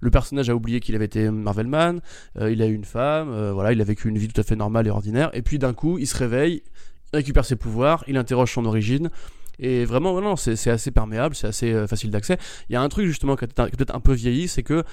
Le 0.01 0.11
personnage 0.11 0.49
a 0.51 0.55
oublié 0.55 0.81
qu'il 0.81 0.95
avait 0.95 1.05
été 1.05 1.31
Marvelman 1.31 2.01
euh, 2.39 2.51
il 2.51 2.63
a 2.63 2.67
eu 2.67 2.75
une 2.75 2.85
femme 2.85 3.31
euh, 3.31 3.53
voilà 3.53 3.73
il 3.73 3.81
a 3.81 3.85
vécu 3.85 4.09
une 4.09 4.19
vie 4.19 4.29
tout 4.29 4.41
à 4.41 4.45
fait 4.45 4.57
normale 4.57 4.87
et 4.87 4.91
ordinaire. 4.91 5.31
Et 5.35 5.43
puis 5.43 5.59
d'un 5.59 5.75
coup 5.75 5.99
il 5.99 6.07
se 6.07 6.17
réveille 6.17 6.63
il 7.13 7.17
récupère 7.17 7.45
ses 7.45 7.57
pouvoirs 7.57 8.05
il 8.09 8.17
interroge 8.17 8.53
son 8.53 8.65
origine 8.65 9.11
et 9.59 9.85
vraiment, 9.85 10.21
non, 10.21 10.37
c'est 10.37 10.71
assez 10.71 10.91
perméable, 10.91 11.35
c'est 11.35 11.47
assez 11.47 11.73
euh, 11.73 11.87
facile 11.87 12.11
d'accès. 12.11 12.39
Il 12.69 12.73
y 12.73 12.77
a 12.77 12.83
un 12.83 12.89
truc 12.89 13.07
justement 13.07 13.37
qui 13.37 13.45
est 13.45 13.55
peut-être 13.55 13.95
un 13.95 14.01
peu 14.01 14.13
vieilli, 14.13 14.49
c'est 14.49 14.63
que 14.63 14.85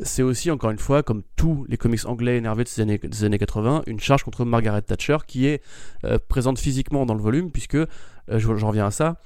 c'est 0.00 0.22
aussi, 0.22 0.50
encore 0.50 0.70
une 0.70 0.78
fois, 0.78 1.02
comme 1.02 1.22
tous 1.36 1.64
les 1.68 1.76
comics 1.76 2.04
anglais 2.06 2.36
énervés 2.36 2.64
de 2.64 2.82
années, 2.82 2.98
des 2.98 3.24
années 3.24 3.38
80, 3.38 3.82
une 3.86 4.00
charge 4.00 4.24
contre 4.24 4.44
Margaret 4.44 4.82
Thatcher 4.82 5.18
qui 5.26 5.46
est 5.46 5.62
euh, 6.04 6.18
présente 6.28 6.58
physiquement 6.58 7.06
dans 7.06 7.14
le 7.14 7.22
volume, 7.22 7.50
puisque, 7.50 7.76
euh, 7.76 7.86
j'en 8.28 8.68
reviens 8.68 8.86
à 8.86 8.90
ça, 8.90 9.16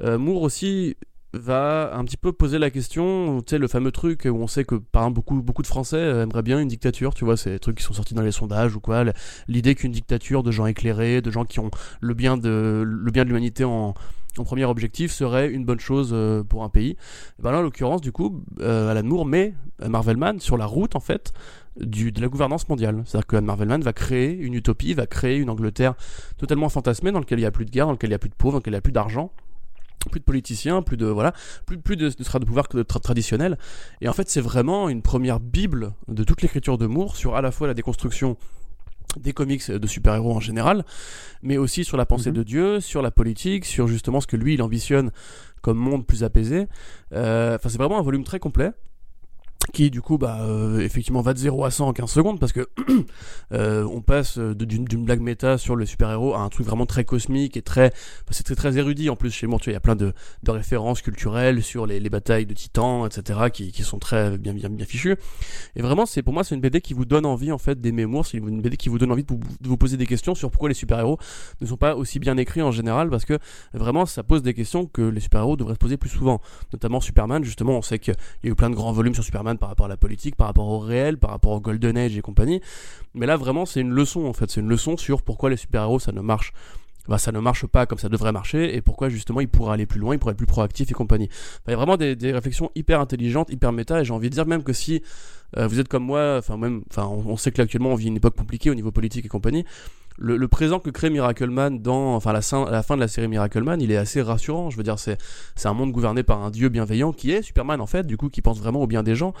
Moore 0.00 0.42
aussi 0.42 0.96
va 1.34 1.94
un 1.94 2.04
petit 2.04 2.16
peu 2.16 2.32
poser 2.32 2.58
la 2.58 2.70
question, 2.70 3.40
tu 3.40 3.50
sais, 3.50 3.58
le 3.58 3.68
fameux 3.68 3.90
truc 3.90 4.26
où 4.30 4.36
on 4.36 4.46
sait 4.46 4.64
que 4.64 4.74
par 4.74 5.02
exemple 5.02 5.16
beaucoup, 5.16 5.42
beaucoup 5.42 5.62
de 5.62 5.66
Français 5.66 5.96
euh, 5.96 6.24
aimeraient 6.24 6.42
bien 6.42 6.58
une 6.58 6.68
dictature, 6.68 7.14
tu 7.14 7.24
vois, 7.24 7.36
c'est 7.36 7.50
des 7.50 7.58
trucs 7.58 7.78
qui 7.78 7.84
sont 7.84 7.94
sortis 7.94 8.14
dans 8.14 8.22
les 8.22 8.32
sondages 8.32 8.76
ou 8.76 8.80
quoi, 8.80 9.04
l'idée 9.48 9.74
qu'une 9.74 9.92
dictature 9.92 10.42
de 10.42 10.50
gens 10.50 10.66
éclairés, 10.66 11.22
de 11.22 11.30
gens 11.30 11.44
qui 11.44 11.58
ont 11.60 11.70
le 12.00 12.14
bien 12.14 12.36
de 12.36 12.84
l'humanité 12.84 13.64
en, 13.64 13.94
en 14.38 14.44
premier 14.44 14.64
objectif 14.64 15.12
serait 15.12 15.50
une 15.50 15.64
bonne 15.64 15.80
chose 15.80 16.10
euh, 16.12 16.42
pour 16.42 16.64
un 16.64 16.68
pays. 16.68 16.96
Ben 17.38 17.50
là, 17.50 17.58
en 17.58 17.62
l'occurrence, 17.62 18.00
du 18.00 18.12
coup, 18.12 18.42
euh, 18.60 18.90
Alan 18.90 19.02
Moore 19.02 19.26
met 19.26 19.54
Marvelman 19.86 20.40
sur 20.40 20.56
la 20.56 20.66
route, 20.66 20.96
en 20.96 21.00
fait, 21.00 21.32
de 21.76 22.20
la 22.20 22.28
gouvernance 22.28 22.68
mondiale. 22.68 23.02
C'est-à-dire 23.04 23.26
que 23.26 23.36
Marvelman 23.36 23.80
va 23.80 23.92
créer 23.92 24.32
une 24.32 24.54
utopie, 24.54 24.94
va 24.94 25.06
créer 25.06 25.36
une 25.38 25.50
Angleterre 25.50 25.94
totalement 26.38 26.68
fantasmée 26.68 27.12
dans 27.12 27.18
laquelle 27.18 27.38
il 27.38 27.42
n'y 27.42 27.46
a 27.46 27.50
plus 27.50 27.64
de 27.64 27.70
guerre, 27.70 27.86
dans 27.86 27.92
laquelle 27.92 28.08
il 28.08 28.12
n'y 28.12 28.16
a 28.16 28.18
plus 28.18 28.30
de 28.30 28.34
pauvres, 28.34 28.52
dans 28.52 28.58
laquelle 28.58 28.72
il 28.72 28.76
n'y 28.76 28.78
a 28.78 28.82
plus 28.82 28.92
d'argent 28.92 29.32
plus 30.10 30.18
de 30.18 30.24
politiciens, 30.24 30.82
plus 30.82 30.96
de 30.96 31.06
voilà, 31.06 31.32
plus, 31.64 31.78
plus 31.78 31.96
de, 31.96 32.08
de, 32.08 32.38
de 32.38 32.44
pouvoir 32.44 32.66
tra 32.68 32.98
traditionnel. 32.98 33.56
Et 34.00 34.08
en 34.08 34.12
fait, 34.12 34.28
c'est 34.28 34.40
vraiment 34.40 34.88
une 34.88 35.00
première 35.00 35.38
bible 35.38 35.92
de 36.08 36.24
toute 36.24 36.42
l'écriture 36.42 36.76
de 36.76 36.86
Moore 36.86 37.14
sur 37.16 37.36
à 37.36 37.40
la 37.40 37.52
fois 37.52 37.68
la 37.68 37.74
déconstruction 37.74 38.36
des 39.18 39.32
comics 39.32 39.70
de 39.70 39.86
super-héros 39.86 40.34
en 40.34 40.40
général, 40.40 40.84
mais 41.42 41.56
aussi 41.56 41.84
sur 41.84 41.96
la 41.96 42.06
pensée 42.06 42.30
mhm. 42.30 42.36
de 42.36 42.42
Dieu, 42.42 42.80
sur 42.80 43.02
la 43.02 43.10
politique, 43.10 43.64
sur 43.64 43.88
justement 43.88 44.20
ce 44.20 44.26
que 44.26 44.36
lui 44.36 44.54
il 44.54 44.62
ambitionne 44.62 45.10
comme 45.60 45.78
monde 45.78 46.06
plus 46.06 46.24
apaisé. 46.24 46.66
Euh, 47.12 47.56
enfin, 47.56 47.68
c'est 47.68 47.78
vraiment 47.78 47.98
un 47.98 48.02
volume 48.02 48.24
très 48.24 48.38
complet 48.38 48.72
qui 49.72 49.90
du 49.90 50.02
coup 50.02 50.18
bah 50.18 50.40
euh, 50.42 50.80
effectivement 50.80 51.22
va 51.22 51.34
de 51.34 51.38
0 51.38 51.64
à 51.64 51.70
100 51.70 51.88
en 51.88 51.92
15 51.92 52.10
secondes 52.10 52.40
parce 52.40 52.52
que 52.52 52.68
euh, 53.52 53.84
on 53.84 54.00
passe 54.00 54.38
d'une 54.38 55.04
blague 55.04 55.20
méta 55.20 55.58
sur 55.58 55.76
le 55.76 55.86
super-héros 55.86 56.34
à 56.34 56.40
un 56.40 56.48
truc 56.48 56.66
vraiment 56.66 56.86
très 56.86 57.04
cosmique 57.04 57.56
et 57.56 57.62
très 57.62 57.92
c'est 58.30 58.44
très 58.44 58.54
très 58.54 58.78
érudit 58.78 59.08
en 59.08 59.16
plus 59.16 59.30
chez 59.30 59.46
moi 59.46 59.58
tu 59.60 59.70
il 59.70 59.72
y 59.72 59.76
a 59.76 59.80
plein 59.80 59.96
de, 59.96 60.12
de 60.42 60.50
références 60.50 61.00
culturelles 61.00 61.62
sur 61.62 61.86
les, 61.86 62.00
les, 62.00 62.10
batailles 62.10 62.46
de 62.46 62.54
titans 62.54 63.06
etc 63.06 63.40
qui, 63.52 63.72
qui 63.72 63.82
sont 63.82 63.98
très 63.98 64.36
bien 64.36 64.52
bien 64.52 64.68
bien 64.68 64.84
fichues. 64.84 65.16
Et 65.76 65.82
vraiment 65.82 66.06
c'est 66.06 66.22
pour 66.22 66.34
moi 66.34 66.44
c'est 66.44 66.54
une 66.54 66.60
BD 66.60 66.80
qui 66.80 66.94
vous 66.94 67.04
donne 67.04 67.24
envie 67.24 67.52
en 67.52 67.58
fait 67.58 67.80
des 67.80 67.92
mémoires 67.92 68.26
c'est 68.26 68.38
une 68.38 68.60
BD 68.60 68.76
qui 68.76 68.88
vous 68.88 68.98
donne 68.98 69.12
envie 69.12 69.24
de 69.24 69.32
vous, 69.32 69.40
de 69.60 69.68
vous 69.68 69.76
poser 69.76 69.96
des 69.96 70.06
questions 70.06 70.34
sur 70.34 70.50
pourquoi 70.50 70.68
les 70.68 70.74
super-héros 70.74 71.18
ne 71.60 71.66
sont 71.66 71.76
pas 71.76 71.96
aussi 71.96 72.18
bien 72.18 72.36
écrits 72.36 72.62
en 72.62 72.72
général 72.72 73.08
parce 73.08 73.24
que 73.24 73.38
vraiment 73.72 74.06
ça 74.06 74.22
pose 74.22 74.42
des 74.42 74.54
questions 74.54 74.86
que 74.86 75.02
les 75.02 75.20
super-héros 75.20 75.56
devraient 75.56 75.74
se 75.74 75.78
poser 75.78 75.96
plus 75.96 76.10
souvent. 76.10 76.40
Notamment 76.72 77.00
Superman 77.00 77.44
justement 77.44 77.78
on 77.78 77.82
sait 77.82 77.98
qu'il 77.98 78.14
y 78.44 78.48
a 78.48 78.50
eu 78.50 78.54
plein 78.54 78.68
de 78.68 78.74
grands 78.74 78.92
volumes 78.92 79.14
sur 79.14 79.24
Superman 79.24 79.51
par 79.58 79.68
rapport 79.68 79.86
à 79.86 79.88
la 79.88 79.96
politique, 79.96 80.36
par 80.36 80.46
rapport 80.46 80.68
au 80.68 80.78
réel, 80.78 81.18
par 81.18 81.30
rapport 81.30 81.52
au 81.52 81.60
Golden 81.60 81.96
Age 81.96 82.16
et 82.16 82.20
compagnie. 82.20 82.60
Mais 83.14 83.26
là, 83.26 83.36
vraiment, 83.36 83.66
c'est 83.66 83.80
une 83.80 83.92
leçon 83.92 84.26
en 84.26 84.32
fait. 84.32 84.50
C'est 84.50 84.60
une 84.60 84.68
leçon 84.68 84.96
sur 84.96 85.22
pourquoi 85.22 85.50
les 85.50 85.56
super-héros 85.56 85.98
ça 85.98 86.12
ne 86.12 86.20
marche 86.20 86.52
bah, 87.08 87.18
ça 87.18 87.32
ne 87.32 87.40
marche 87.40 87.66
pas 87.66 87.84
comme 87.86 87.98
ça 87.98 88.08
devrait 88.08 88.30
marcher 88.30 88.76
et 88.76 88.80
pourquoi 88.80 89.08
justement 89.08 89.40
il 89.40 89.48
pourrait 89.48 89.74
aller 89.74 89.86
plus 89.86 89.98
loin, 89.98 90.14
il 90.14 90.18
pourrait 90.18 90.32
être 90.32 90.38
plus 90.38 90.46
proactif 90.46 90.90
et 90.90 90.94
compagnie. 90.94 91.28
il 91.66 91.70
y 91.70 91.74
a 91.74 91.76
vraiment 91.76 91.96
des, 91.96 92.14
réflexions 92.32 92.70
hyper 92.76 93.00
intelligentes, 93.00 93.50
hyper 93.50 93.72
méta 93.72 94.00
et 94.00 94.04
j'ai 94.04 94.12
envie 94.12 94.30
de 94.30 94.34
dire 94.34 94.46
même 94.46 94.62
que 94.62 94.72
si 94.72 95.02
euh, 95.56 95.66
vous 95.66 95.80
êtes 95.80 95.88
comme 95.88 96.04
moi, 96.04 96.36
enfin 96.38 96.56
même, 96.56 96.82
on, 96.96 97.36
sait 97.36 97.50
que 97.50 97.60
actuellement 97.60 97.90
on 97.90 97.96
vit 97.96 98.06
une 98.06 98.16
époque 98.16 98.36
compliquée 98.36 98.70
au 98.70 98.74
niveau 98.74 98.92
politique 98.92 99.26
et 99.26 99.28
compagnie, 99.28 99.64
le, 100.22 100.48
présent 100.48 100.78
que 100.78 100.90
crée 100.90 101.10
Miracleman 101.10 101.80
dans, 101.80 102.14
enfin 102.14 102.32
la, 102.32 102.42
fin 102.42 102.94
de 102.94 103.00
la 103.00 103.08
série 103.08 103.28
Miracleman, 103.28 103.80
il 103.80 103.90
est 103.90 103.96
assez 103.96 104.22
rassurant. 104.22 104.70
Je 104.70 104.76
veux 104.76 104.82
dire, 104.82 104.98
c'est 104.98 105.18
un 105.64 105.74
monde 105.74 105.90
gouverné 105.90 106.22
par 106.22 106.42
un 106.42 106.50
dieu 106.50 106.68
bienveillant 106.68 107.12
qui 107.12 107.32
est 107.32 107.42
Superman 107.42 107.80
en 107.80 107.86
fait, 107.86 108.06
du 108.06 108.16
coup, 108.16 108.28
qui 108.28 108.40
pense 108.40 108.58
vraiment 108.60 108.80
au 108.80 108.86
bien 108.86 109.02
des 109.02 109.16
gens, 109.16 109.34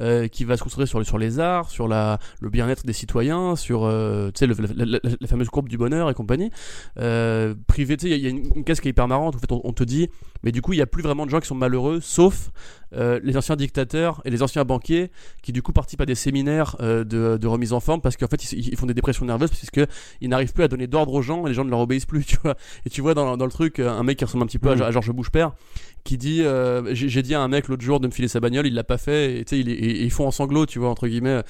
euh, 0.00 0.26
qui 0.26 0.44
va 0.44 0.56
se 0.56 0.62
construire 0.62 0.88
sur, 0.88 1.04
sur 1.04 1.18
les 1.18 1.38
arts, 1.38 1.70
sur 1.70 1.86
la, 1.86 2.18
le 2.40 2.48
bien-être 2.48 2.86
des 2.86 2.94
citoyens, 2.94 3.56
sur 3.56 3.84
euh, 3.84 4.30
tu 4.34 4.46
sais 4.46 4.46
la, 4.46 5.26
fameuse 5.26 5.50
courbe 5.50 5.68
du 5.68 5.76
bonheur 5.76 6.08
et 6.08 6.14
compagnie. 6.14 6.50
Euh, 6.98 7.54
privé, 7.66 7.98
tu 7.98 8.08
sais, 8.08 8.16
il 8.16 8.22
y, 8.22 8.26
a 8.26 8.30
une, 8.30 8.48
une, 8.56 8.64
case 8.64 8.80
qui 8.80 8.88
est 8.88 8.92
hyper 8.92 9.06
marrante. 9.06 9.36
En 9.36 9.38
fait, 9.38 9.52
on, 9.52 9.72
te 9.72 9.84
dit, 9.84 10.08
mais 10.42 10.50
du 10.50 10.62
coup, 10.62 10.72
il 10.72 10.78
y 10.78 10.82
a 10.82 10.86
plus 10.86 11.02
vraiment 11.02 11.26
de 11.26 11.30
gens 11.30 11.40
qui 11.40 11.46
sont 11.46 11.54
malheureux, 11.54 12.00
sauf 12.00 12.50
euh, 12.94 13.20
les 13.22 13.36
anciens 13.36 13.56
dictateurs 13.56 14.22
et 14.24 14.30
les 14.30 14.42
anciens 14.42 14.64
banquiers 14.64 15.10
qui 15.42 15.52
du 15.52 15.62
coup 15.62 15.72
participent 15.72 16.02
à 16.02 16.06
des 16.06 16.14
séminaires 16.14 16.76
de, 16.78 17.04
de, 17.04 17.46
remise 17.46 17.72
en 17.72 17.80
forme 17.80 18.02
parce 18.02 18.18
qu'en 18.18 18.26
fait 18.26 18.52
ils, 18.52 18.68
ils, 18.68 18.76
font 18.76 18.84
des 18.84 18.92
dépressions 18.92 19.24
nerveuses 19.24 19.48
puisque 19.48 19.80
ils 20.20 20.28
n'arrivent 20.28 20.52
plus 20.52 20.64
à 20.64 20.68
donner 20.68 20.86
d'ordre 20.86 21.14
aux 21.14 21.22
gens 21.22 21.46
et 21.46 21.48
les 21.48 21.54
gens 21.54 21.64
ne 21.64 21.70
leur 21.70 21.78
obéissent 21.78 22.04
plus 22.04 22.22
tu 22.26 22.36
vois 22.42 22.54
et 22.84 22.90
tu 22.90 23.00
vois 23.00 23.14
dans, 23.14 23.38
dans 23.38 23.46
le 23.46 23.50
truc 23.50 23.78
un 23.78 24.02
mec 24.02 24.18
qui 24.18 24.26
ressemble 24.26 24.44
un 24.44 24.46
petit 24.46 24.58
peu 24.58 24.68
à, 24.68 24.72
à, 24.72 24.90
Georges 24.90 25.10
Bouche-Père 25.10 25.52
qui 26.04 26.18
dit 26.18 26.42
j'ai 26.92 27.22
dit 27.22 27.34
à 27.34 27.40
un 27.40 27.48
mec 27.48 27.68
l'autre 27.68 27.82
jour 27.82 27.98
de 27.98 28.08
me 28.08 28.12
filer 28.12 28.28
sa 28.28 28.40
bagnole 28.40 28.66
il 28.66 28.74
l'a 28.74 28.84
pas 28.84 28.98
fait 28.98 29.40
et, 29.40 29.44
il, 29.52 29.81
ils 29.86 30.10
font 30.10 30.26
en 30.26 30.30
sanglots 30.30 30.66
tu 30.66 30.78
vois 30.78 30.88
entre 30.88 31.08
guillemets 31.08 31.42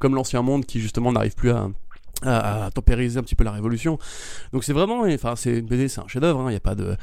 comme 0.00 0.14
l'ancien 0.14 0.42
monde 0.42 0.64
qui 0.64 0.80
justement 0.80 1.12
n'arrive 1.12 1.34
plus 1.34 1.50
à 1.50 1.68
à, 2.22 2.70
tempériser 2.74 3.18
un 3.18 3.22
petit 3.22 3.34
peu 3.34 3.44
la 3.44 3.52
révolution. 3.52 3.98
Donc 4.52 4.64
c'est 4.64 4.72
vraiment, 4.72 5.02
enfin 5.02 5.36
c'est 5.36 5.58
une 5.58 5.66
BD, 5.66 5.88
c'est 5.88 6.00
un 6.00 6.08
chef-d'œuvre. 6.08 6.40
Il 6.42 6.46
hein, 6.46 6.50
n'y 6.50 6.56
a 6.56 6.60
pas 6.60 6.74
de, 6.74 6.96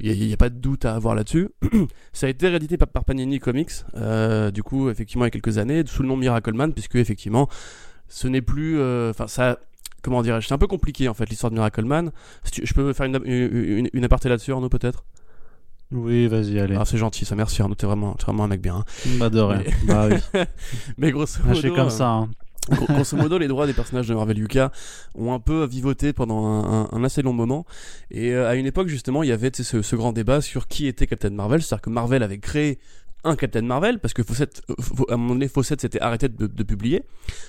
il 0.00 0.26
n'y 0.26 0.32
a, 0.32 0.36
pas 0.36 0.48
de 0.48 0.56
doute 0.58 0.84
à 0.84 0.94
avoir 0.94 1.14
là-dessus. 1.14 1.50
ça 2.12 2.26
a 2.26 2.30
été 2.30 2.48
réédité 2.48 2.76
par, 2.76 3.04
Panini 3.04 3.38
Comics, 3.38 3.70
euh, 3.96 4.50
du 4.50 4.62
coup, 4.62 4.90
effectivement, 4.90 5.24
il 5.24 5.28
y 5.28 5.28
a 5.28 5.30
quelques 5.30 5.58
années, 5.58 5.82
sous 5.86 6.02
le 6.02 6.08
nom 6.08 6.16
Miracleman, 6.16 6.72
puisque 6.72 6.96
effectivement, 6.96 7.48
ce 8.08 8.28
n'est 8.28 8.42
plus. 8.42 8.78
Euh, 8.78 9.10
enfin, 9.10 9.26
ça. 9.26 9.58
Comment 10.02 10.20
dirais-je 10.20 10.48
C'est 10.48 10.54
un 10.54 10.58
peu 10.58 10.66
compliqué 10.66 11.08
en 11.08 11.14
fait 11.14 11.30
l'histoire 11.30 11.50
de 11.50 11.56
Miracleman. 11.56 12.12
je 12.62 12.74
peux 12.74 12.92
faire 12.92 13.06
une, 13.06 13.22
une, 13.24 13.88
une 13.90 14.04
aparté 14.04 14.28
là-dessus, 14.28 14.52
Arnaud, 14.52 14.68
peut-être? 14.68 15.02
Oui, 15.92 16.26
vas-y, 16.26 16.58
allez. 16.58 16.76
Ah, 16.78 16.84
c'est 16.84 16.98
gentil, 16.98 17.24
ça, 17.24 17.36
merci 17.36 17.62
Arnaud, 17.62 17.74
t'es 17.74 17.86
vraiment, 17.86 18.16
vraiment 18.20 18.44
un 18.44 18.48
mec 18.48 18.60
bien. 18.60 18.76
Hein. 18.76 18.84
Bah, 19.18 19.30
de 19.30 19.40
rien. 19.40 19.62
Mais... 19.64 19.94
Bah, 19.94 20.08
oui. 20.10 20.40
Mais 20.98 21.10
grosso 21.10 21.40
modo. 21.44 21.74
Comme 21.74 21.90
ça. 21.90 22.08
Hein. 22.08 22.30
Grosso 22.70 23.16
modo, 23.16 23.36
les 23.36 23.48
droits 23.48 23.66
des 23.66 23.74
personnages 23.74 24.08
de 24.08 24.14
Marvel 24.14 24.42
UK 24.42 24.58
ont 25.14 25.34
un 25.34 25.40
peu 25.40 25.66
vivoté 25.66 26.12
pendant 26.12 26.46
un, 26.90 27.04
assez 27.04 27.20
long 27.20 27.34
moment. 27.34 27.66
Et 28.10 28.32
euh, 28.32 28.48
à 28.48 28.54
une 28.54 28.66
époque, 28.66 28.88
justement, 28.88 29.22
il 29.22 29.28
y 29.28 29.32
avait 29.32 29.50
ce, 29.52 29.82
ce, 29.82 29.96
grand 29.96 30.12
débat 30.12 30.40
sur 30.40 30.66
qui 30.66 30.86
était 30.86 31.06
Captain 31.06 31.30
Marvel. 31.30 31.62
C'est-à-dire 31.62 31.82
que 31.82 31.90
Marvel 31.90 32.22
avait 32.22 32.38
créé 32.38 32.78
un 33.24 33.36
Captain 33.36 33.62
Marvel 33.62 33.98
parce 33.98 34.14
que 34.14 34.22
Fawcett, 34.22 34.62
euh, 34.70 34.74
à 35.08 35.14
un 35.14 35.16
moment 35.16 35.34
donné, 35.34 35.48
Fawcett 35.48 35.80
s'était 35.80 36.00
arrêté 36.00 36.28
de, 36.28 36.62
publier. 36.62 37.02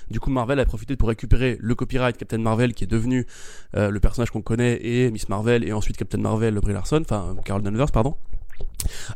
Du 0.10 0.20
coup, 0.20 0.30
Marvel 0.30 0.60
a 0.60 0.66
profité 0.66 0.96
pour 0.96 1.10
récupérer 1.10 1.58
le 1.60 1.76
copyright 1.76 2.18
Captain 2.18 2.38
Marvel 2.38 2.74
qui 2.74 2.84
est 2.84 2.88
devenu 2.88 3.26
euh, 3.76 3.90
le 3.90 4.00
personnage 4.00 4.32
qu'on 4.32 4.42
connaît 4.42 4.80
et 4.86 5.12
Miss 5.12 5.30
Marvel 5.30 5.68
et 5.68 5.74
ensuite 5.74 5.98
Captain 5.98 6.18
Marvel, 6.18 6.56
Brie 6.60 6.74
Larson, 6.74 7.02
enfin 7.02 7.36
Carol 7.44 7.62
Danvers, 7.62 7.92
pardon. 7.92 8.16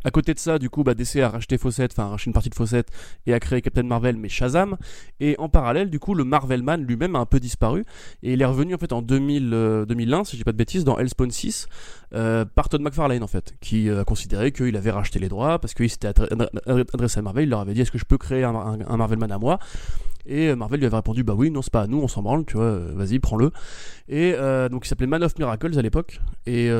À 0.04 0.10
côté 0.10 0.34
de 0.34 0.38
ça, 0.38 0.58
du 0.58 0.70
coup, 0.70 0.82
bah, 0.82 0.94
DC 0.94 1.16
a 1.16 1.28
racheté 1.28 1.58
Fawcett, 1.58 1.92
enfin 1.92 2.08
racheté 2.08 2.28
une 2.28 2.34
partie 2.34 2.50
de 2.50 2.54
Fawcett 2.54 2.88
et 3.26 3.34
a 3.34 3.40
créé 3.40 3.62
Captain 3.62 3.82
Marvel, 3.82 4.16
mais 4.16 4.28
Shazam. 4.28 4.76
Et 5.20 5.36
en 5.38 5.48
parallèle, 5.48 5.90
du 5.90 5.98
coup, 5.98 6.14
le 6.14 6.24
Marvelman 6.24 6.82
lui-même 6.82 7.16
a 7.16 7.20
un 7.20 7.26
peu 7.26 7.40
disparu. 7.40 7.84
Et 8.22 8.32
il 8.32 8.42
est 8.42 8.46
revenu 8.46 8.74
en 8.74 8.78
fait 8.78 8.92
en 8.92 9.02
2000, 9.02 9.50
2001, 9.88 10.20
euh, 10.20 10.24
si 10.24 10.32
je 10.32 10.36
dis 10.38 10.44
pas 10.44 10.52
de 10.52 10.56
bêtises, 10.56 10.84
dans 10.84 10.98
Hellspawn 10.98 11.30
6 11.30 11.68
euh, 12.14 12.44
par 12.44 12.68
Todd 12.68 12.80
McFarlane 12.80 13.22
en 13.22 13.28
fait, 13.28 13.54
qui 13.60 13.88
euh, 13.88 14.00
a 14.00 14.04
considéré 14.04 14.52
qu'il 14.52 14.76
avait 14.76 14.90
racheté 14.90 15.18
les 15.18 15.28
droits 15.28 15.58
parce 15.58 15.74
qu'il 15.74 15.88
s'était 15.90 16.08
adressé 16.08 17.18
à 17.18 17.22
Marvel, 17.22 17.44
il 17.44 17.50
leur 17.50 17.60
avait 17.60 17.74
dit 17.74 17.82
est-ce 17.82 17.92
que 17.92 17.98
je 17.98 18.04
peux 18.04 18.18
créer 18.18 18.44
un, 18.44 18.54
un, 18.54 18.96
Marvelman 18.96 19.30
à 19.30 19.38
moi? 19.38 19.58
Et 20.26 20.54
Marvel 20.54 20.80
lui 20.80 20.86
avait 20.86 20.96
répondu 20.96 21.24
bah 21.24 21.34
oui 21.36 21.50
non 21.50 21.62
c'est 21.62 21.72
pas 21.72 21.82
à 21.82 21.86
nous 21.86 22.00
on 22.00 22.08
s'en 22.08 22.22
branle 22.22 22.44
tu 22.44 22.56
vois 22.56 22.78
vas-y 22.94 23.18
prends-le 23.18 23.50
et 24.08 24.32
donc 24.70 24.84
il 24.84 24.88
s'appelait 24.88 25.06
Man 25.06 25.22
of 25.22 25.38
Miracles 25.38 25.78
à 25.78 25.82
l'époque 25.82 26.20
et 26.46 26.70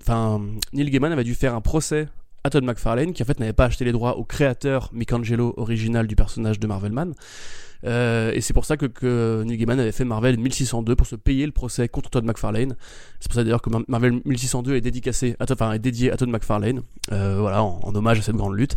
enfin 0.00 0.40
Neil 0.72 0.90
Gaiman 0.90 1.12
avait 1.12 1.24
dû 1.24 1.34
faire 1.34 1.54
un 1.54 1.60
procès 1.60 2.08
à 2.46 2.50
Todd 2.50 2.64
McFarlane, 2.64 3.12
qui 3.12 3.22
en 3.22 3.26
fait 3.26 3.40
n'avait 3.40 3.52
pas 3.52 3.64
acheté 3.64 3.84
les 3.84 3.92
droits 3.92 4.16
au 4.16 4.24
créateur 4.24 4.90
Michelangelo 4.92 5.52
original 5.56 6.06
du 6.06 6.14
personnage 6.14 6.60
de 6.60 6.66
Marvelman. 6.66 7.12
Euh, 7.84 8.32
et 8.32 8.40
c'est 8.40 8.54
pour 8.54 8.64
ça 8.64 8.76
que, 8.76 9.42
Neil 9.44 9.58
Gaiman 9.58 9.78
avait 9.78 9.92
fait 9.92 10.04
Marvel 10.04 10.38
1602 10.38 10.96
pour 10.96 11.06
se 11.06 11.16
payer 11.16 11.44
le 11.44 11.52
procès 11.52 11.88
contre 11.88 12.10
Todd 12.10 12.24
McFarlane. 12.24 12.76
C'est 13.20 13.28
pour 13.28 13.34
ça 13.34 13.44
d'ailleurs 13.44 13.62
que 13.62 13.70
Marvel 13.88 14.20
1602 14.24 14.76
est 14.76 14.80
dédicacé, 14.80 15.36
à, 15.38 15.44
enfin 15.50 15.72
est 15.72 15.78
dédié 15.78 16.10
à 16.12 16.16
Todd 16.16 16.28
McFarlane, 16.28 16.82
euh, 17.12 17.38
voilà, 17.40 17.62
en, 17.62 17.94
hommage 17.94 18.20
à 18.20 18.22
cette 18.22 18.36
grande 18.36 18.56
lutte. 18.56 18.76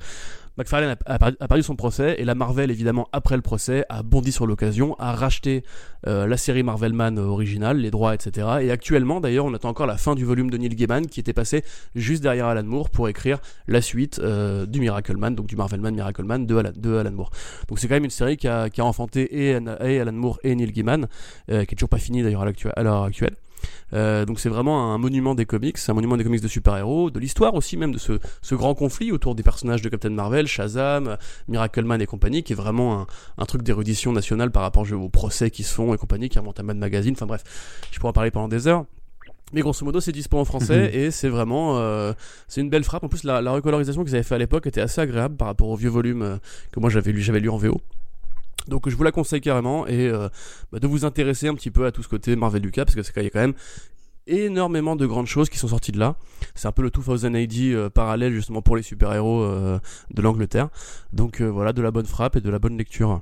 McFarlane 0.58 0.96
a, 1.06 1.48
perdu 1.48 1.64
son 1.64 1.76
procès 1.76 2.16
et 2.18 2.26
la 2.26 2.36
Marvel, 2.36 2.72
évidemment, 2.72 3.08
après 3.12 3.36
le 3.36 3.42
procès, 3.42 3.86
a 3.90 4.04
bondi 4.04 4.32
sur 4.32 4.46
l'occasion, 4.46 4.96
a 5.00 5.14
racheté 5.14 5.64
euh, 6.08 6.28
la 6.28 6.38
série 6.38 6.64
Marvelman 6.64 7.18
originale, 7.18 7.78
les 7.78 7.92
droits, 7.92 8.14
etc. 8.14 8.48
Et 8.62 8.72
actuellement, 8.72 9.20
d'ailleurs, 9.20 9.46
on 9.46 9.54
attend 9.54 9.70
encore 9.70 9.88
la 9.88 9.98
fin 9.98 10.16
du 10.16 10.26
volume 10.26 10.50
de 10.50 10.58
Neil 10.58 10.76
Gaiman 10.76 11.08
qui 11.08 11.20
était 11.20 11.34
passé 11.34 11.64
juste 11.96 12.24
derrière 12.24 12.48
Alan 12.48 12.64
Moore 12.64 12.90
pour 12.90 13.10
écrire 13.10 13.40
la 13.68 13.82
suite 13.82 14.20
euh, 14.20 14.66
du 14.66 14.80
Miracleman, 14.80 15.36
donc 15.36 15.48
du 15.48 15.56
Marvelman 15.56 15.94
Miracleman 15.94 16.46
de 16.46 16.56
Alan, 16.56 16.72
de 16.76 16.96
Alan 16.96 17.12
Moore. 17.12 17.32
Donc 17.68 17.80
c'est 17.80 17.88
quand 17.88 17.96
même 17.96 18.06
une 18.06 18.10
série 18.10 18.38
qui 18.38 18.48
a, 18.48 18.70
enfanté 18.80 19.50
et, 19.50 19.56
Alan 19.56 20.12
Moore 20.12 20.40
et 20.44 20.56
Neil 20.56 20.72
Gaiman, 20.72 21.08
euh, 21.52 21.66
qui 21.66 21.74
est 21.74 21.78
toujours 21.78 21.90
pas 21.90 21.98
finie 21.98 22.24
d'ailleurs 22.24 22.46
à 22.76 22.84
l'heure 22.84 23.04
actuelle. 23.04 23.36
Euh, 23.94 24.26
donc 24.26 24.40
c'est 24.40 24.50
vraiment 24.50 24.94
un 24.94 24.98
monument 24.98 25.36
des 25.36 25.46
comics, 25.46 25.78
un 25.88 25.94
monument 25.94 26.18
des 26.18 26.24
comics 26.24 26.42
de 26.42 26.48
super-héros, 26.48 27.10
de 27.10 27.20
l'histoire 27.20 27.54
aussi 27.56 27.78
même 27.78 27.94
de 27.94 27.98
ce, 27.98 28.20
ce, 28.42 28.56
grand 28.56 28.76
conflit 28.76 29.12
autour 29.12 29.36
des 29.36 29.44
personnages 29.44 29.82
de 29.82 29.90
Captain 29.90 30.10
Marvel, 30.10 30.48
Shazam, 30.48 31.18
Miracleman 31.48 32.02
et 32.02 32.06
compagnie, 32.06 32.44
qui 32.44 32.54
est 32.54 32.56
vraiment 32.56 33.02
un, 33.02 33.08
un 33.38 33.46
truc 33.46 33.64
d'érudition 33.64 34.12
nationale 34.12 34.52
par 34.52 34.64
rapport 34.64 34.86
aux 34.92 35.10
procès 35.10 35.52
qui 35.52 35.64
se 35.64 35.74
font 35.74 35.94
et 35.94 35.98
compagnie, 35.98 36.30
qui 36.30 36.40
remonte 36.40 36.60
à 36.60 36.64
Mad 36.64 36.78
Magazine, 36.78 37.14
enfin 37.16 37.26
bref, 37.26 37.44
je 37.92 38.00
pourrais 38.00 38.10
en 38.10 38.14
parler 38.14 38.32
pendant 38.32 38.48
des 38.48 38.68
heures. 38.68 38.86
Mais 39.54 39.62
grosso 39.62 39.84
modo, 39.84 40.00
c'est 40.00 40.12
dispo 40.12 40.38
en 40.38 40.46
français 40.46 40.90
mhm. 40.90 41.00
et 41.00 41.12
c'est 41.12 41.30
vraiment 41.30 41.80
euh, 41.80 42.14
c'est 42.48 42.62
une 42.62 42.70
belle 42.70 42.84
frappe. 42.84 43.04
En 43.04 43.08
plus, 43.08 43.24
la, 43.24 43.42
la 43.42 43.52
recolorisation 43.52 44.04
qu'ils 44.04 44.14
avaient 44.16 44.24
fait 44.24 44.36
à 44.36 44.38
l'époque 44.38 44.68
était 44.68 44.82
assez 44.82 45.02
agréable 45.02 45.38
par 45.38 45.48
rapport 45.48 45.70
au 45.70 45.76
vieux 45.76 45.90
volume 45.90 46.22
euh, 46.22 46.38
que 46.72 46.80
moi 46.80 46.90
j'avais 46.90 47.12
lu, 47.12 47.22
j'avais 47.22 47.40
lu 47.40 47.50
en 47.50 47.58
VO. 47.58 47.82
Donc 48.68 48.90
je 48.90 48.96
vous 48.96 49.04
la 49.04 49.12
conseille 49.12 49.42
carrément 49.42 49.88
et 49.88 50.08
euh, 50.08 50.30
bah, 50.72 50.80
de 50.80 50.88
vous 50.88 51.06
intéresser 51.06 51.48
un 51.48 51.56
petit 51.56 51.72
peu 51.72 51.86
à 51.86 51.92
tout 51.92 52.04
ce 52.04 52.08
côté 52.08 52.36
Marvel 52.36 52.62
Lucas 52.62 52.86
parce 52.86 52.96
que 52.96 53.04
c'est 53.04 53.30
quand 53.30 53.40
même 53.40 53.54
énormément 54.28 54.96
de 54.96 55.06
grandes 55.08 55.28
choses 55.28 55.50
qui 55.50 55.58
sont 55.58 55.70
sorties 55.70 55.92
de 55.92 56.00
là. 56.00 56.16
C'est 56.54 56.68
un 56.68 56.72
peu 56.72 56.84
le 56.84 56.92
2000 56.92 57.36
AD 57.36 57.90
parallèle 57.90 58.34
justement 58.34 58.62
pour 58.62 58.76
les 58.76 58.84
super-héros 58.84 59.44
de 59.44 60.22
l'Angleterre. 60.22 60.70
Donc 61.14 61.42
voilà, 61.42 61.74
de 61.74 61.82
la 61.82 61.90
bonne 61.90 62.06
frappe 62.06 62.36
et 62.36 62.42
de 62.42 62.50
la 62.52 62.60
bonne 62.60 62.78
lecture. 62.78 63.22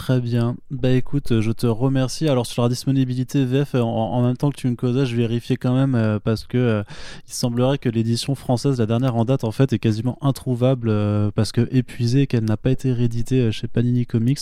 Très 0.00 0.18
bien. 0.18 0.56
Bah 0.70 0.92
écoute, 0.92 1.40
je 1.42 1.52
te 1.52 1.66
remercie. 1.66 2.26
Alors 2.26 2.46
sur 2.46 2.62
la 2.62 2.70
disponibilité 2.70 3.44
VF, 3.44 3.74
en, 3.74 4.22
même 4.22 4.34
temps 4.34 4.48
que 4.48 4.56
tu 4.56 4.66
me 4.66 4.74
causais, 4.74 5.04
je 5.04 5.14
vérifiais 5.14 5.58
quand 5.58 5.74
même 5.74 5.94
euh, 5.94 6.18
parce 6.18 6.46
que 6.46 6.56
euh, 6.56 6.82
il 7.28 7.34
semblerait 7.34 7.76
que 7.76 7.90
l'édition 7.90 8.34
française, 8.34 8.78
la 8.78 8.86
dernière 8.86 9.14
en 9.14 9.26
date, 9.26 9.44
en 9.44 9.50
fait, 9.50 9.74
est 9.74 9.78
quasiment 9.78 10.16
introuvable 10.22 10.88
euh, 10.88 11.30
parce 11.34 11.52
que 11.52 11.68
épuisée, 11.70 12.26
qu'elle 12.26 12.44
n'a 12.44 12.56
pas 12.56 12.70
été 12.70 12.94
rééditée 12.94 13.52
chez 13.52 13.68
Panini 13.68 14.06
Comics. 14.06 14.40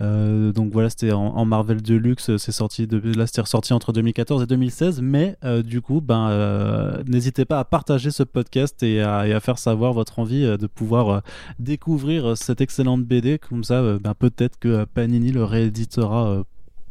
Euh, 0.00 0.52
donc 0.52 0.72
voilà, 0.72 0.90
c'était 0.90 1.12
en, 1.12 1.44
Marvel 1.44 1.80
Deluxe, 1.80 2.36
c'est 2.36 2.52
sorti 2.52 2.86
là 2.90 3.26
c'était 3.26 3.40
ressorti 3.40 3.72
entre 3.72 3.92
2014 3.92 4.42
et 4.42 4.46
2016, 4.46 5.00
mais 5.00 5.36
euh, 5.44 5.62
du 5.62 5.80
coup, 5.80 6.00
ben 6.00 6.28
euh, 6.28 7.02
n'hésitez 7.06 7.44
pas 7.44 7.58
à 7.58 7.64
partager 7.64 8.10
ce 8.10 8.22
podcast 8.22 8.82
et 8.82 9.00
à, 9.00 9.40
faire 9.40 9.58
savoir 9.58 9.92
votre 9.92 10.18
envie 10.18 10.42
de 10.42 10.66
pouvoir 10.66 11.22
découvrir 11.58 12.36
cette 12.36 12.60
excellente 12.60 13.04
BD, 13.04 13.38
comme 13.38 13.64
ça, 13.64 13.98
ben, 13.98 14.14
peut-être 14.14 14.58
que 14.58 14.84
Panini 14.84 15.30
le 15.32 15.44
rééditera 15.44 16.42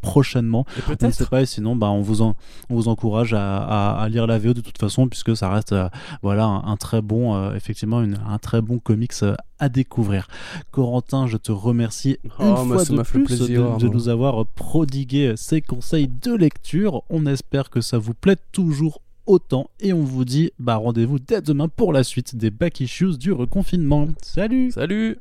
prochainement. 0.05 0.65
On 1.01 1.07
ne 1.07 1.12
sait 1.12 1.25
pas, 1.25 1.41
et 1.41 1.45
sinon, 1.47 1.75
bah, 1.75 1.89
on, 1.89 2.01
vous 2.01 2.21
on 2.21 2.35
vous 2.69 2.88
encourage 2.88 3.33
à, 3.33 4.07
lire 4.09 4.27
la 4.27 4.38
VO 4.38 4.53
de 4.53 4.62
toute 4.62 4.77
façon, 4.77 5.07
puisque 5.07 5.35
ça 5.35 5.50
reste 5.50 5.74
euh, 5.74 5.89
voilà, 6.21 6.45
un, 6.45 6.77
très 6.77 7.01
bon, 7.01 7.35
euh, 7.35 7.55
effectivement, 7.55 7.97
un 7.97 8.38
très 8.38 8.62
bon 8.62 8.77
comics 8.77 9.12
euh, 9.24 9.35
à 9.57 9.67
découvrir. 9.67 10.27
Corentin, 10.71 11.25
je 11.25 11.38
te 11.38 11.51
remercie 11.51 12.17
oh, 12.39 12.43
une 12.43 12.67
fois 12.67 12.83
de 12.83 13.01
plus 13.01 13.24
plaisir, 13.24 13.77
de, 13.77 13.88
nous 13.88 14.07
avoir 14.07 14.45
prodigué 14.45 15.33
ces 15.35 15.62
conseils 15.62 16.07
de 16.07 16.33
lecture. 16.33 17.01
On 17.09 17.25
espère 17.25 17.71
que 17.71 17.81
ça 17.81 17.97
vous 17.97 18.13
plaît 18.13 18.38
toujours 18.51 19.01
autant 19.25 19.71
et 19.79 19.91
on 19.91 20.03
vous 20.03 20.24
dit 20.24 20.51
bah 20.59 20.75
rendez-vous 20.75 21.17
dès 21.17 21.41
demain 21.41 21.67
pour 21.67 21.91
la 21.91 22.03
suite 22.03 22.35
des 22.35 22.51
back 22.51 22.79
issues 22.79 23.17
du 23.17 23.31
reconfinement. 23.31 24.09
Salut 24.21 24.71
Salut 24.71 25.17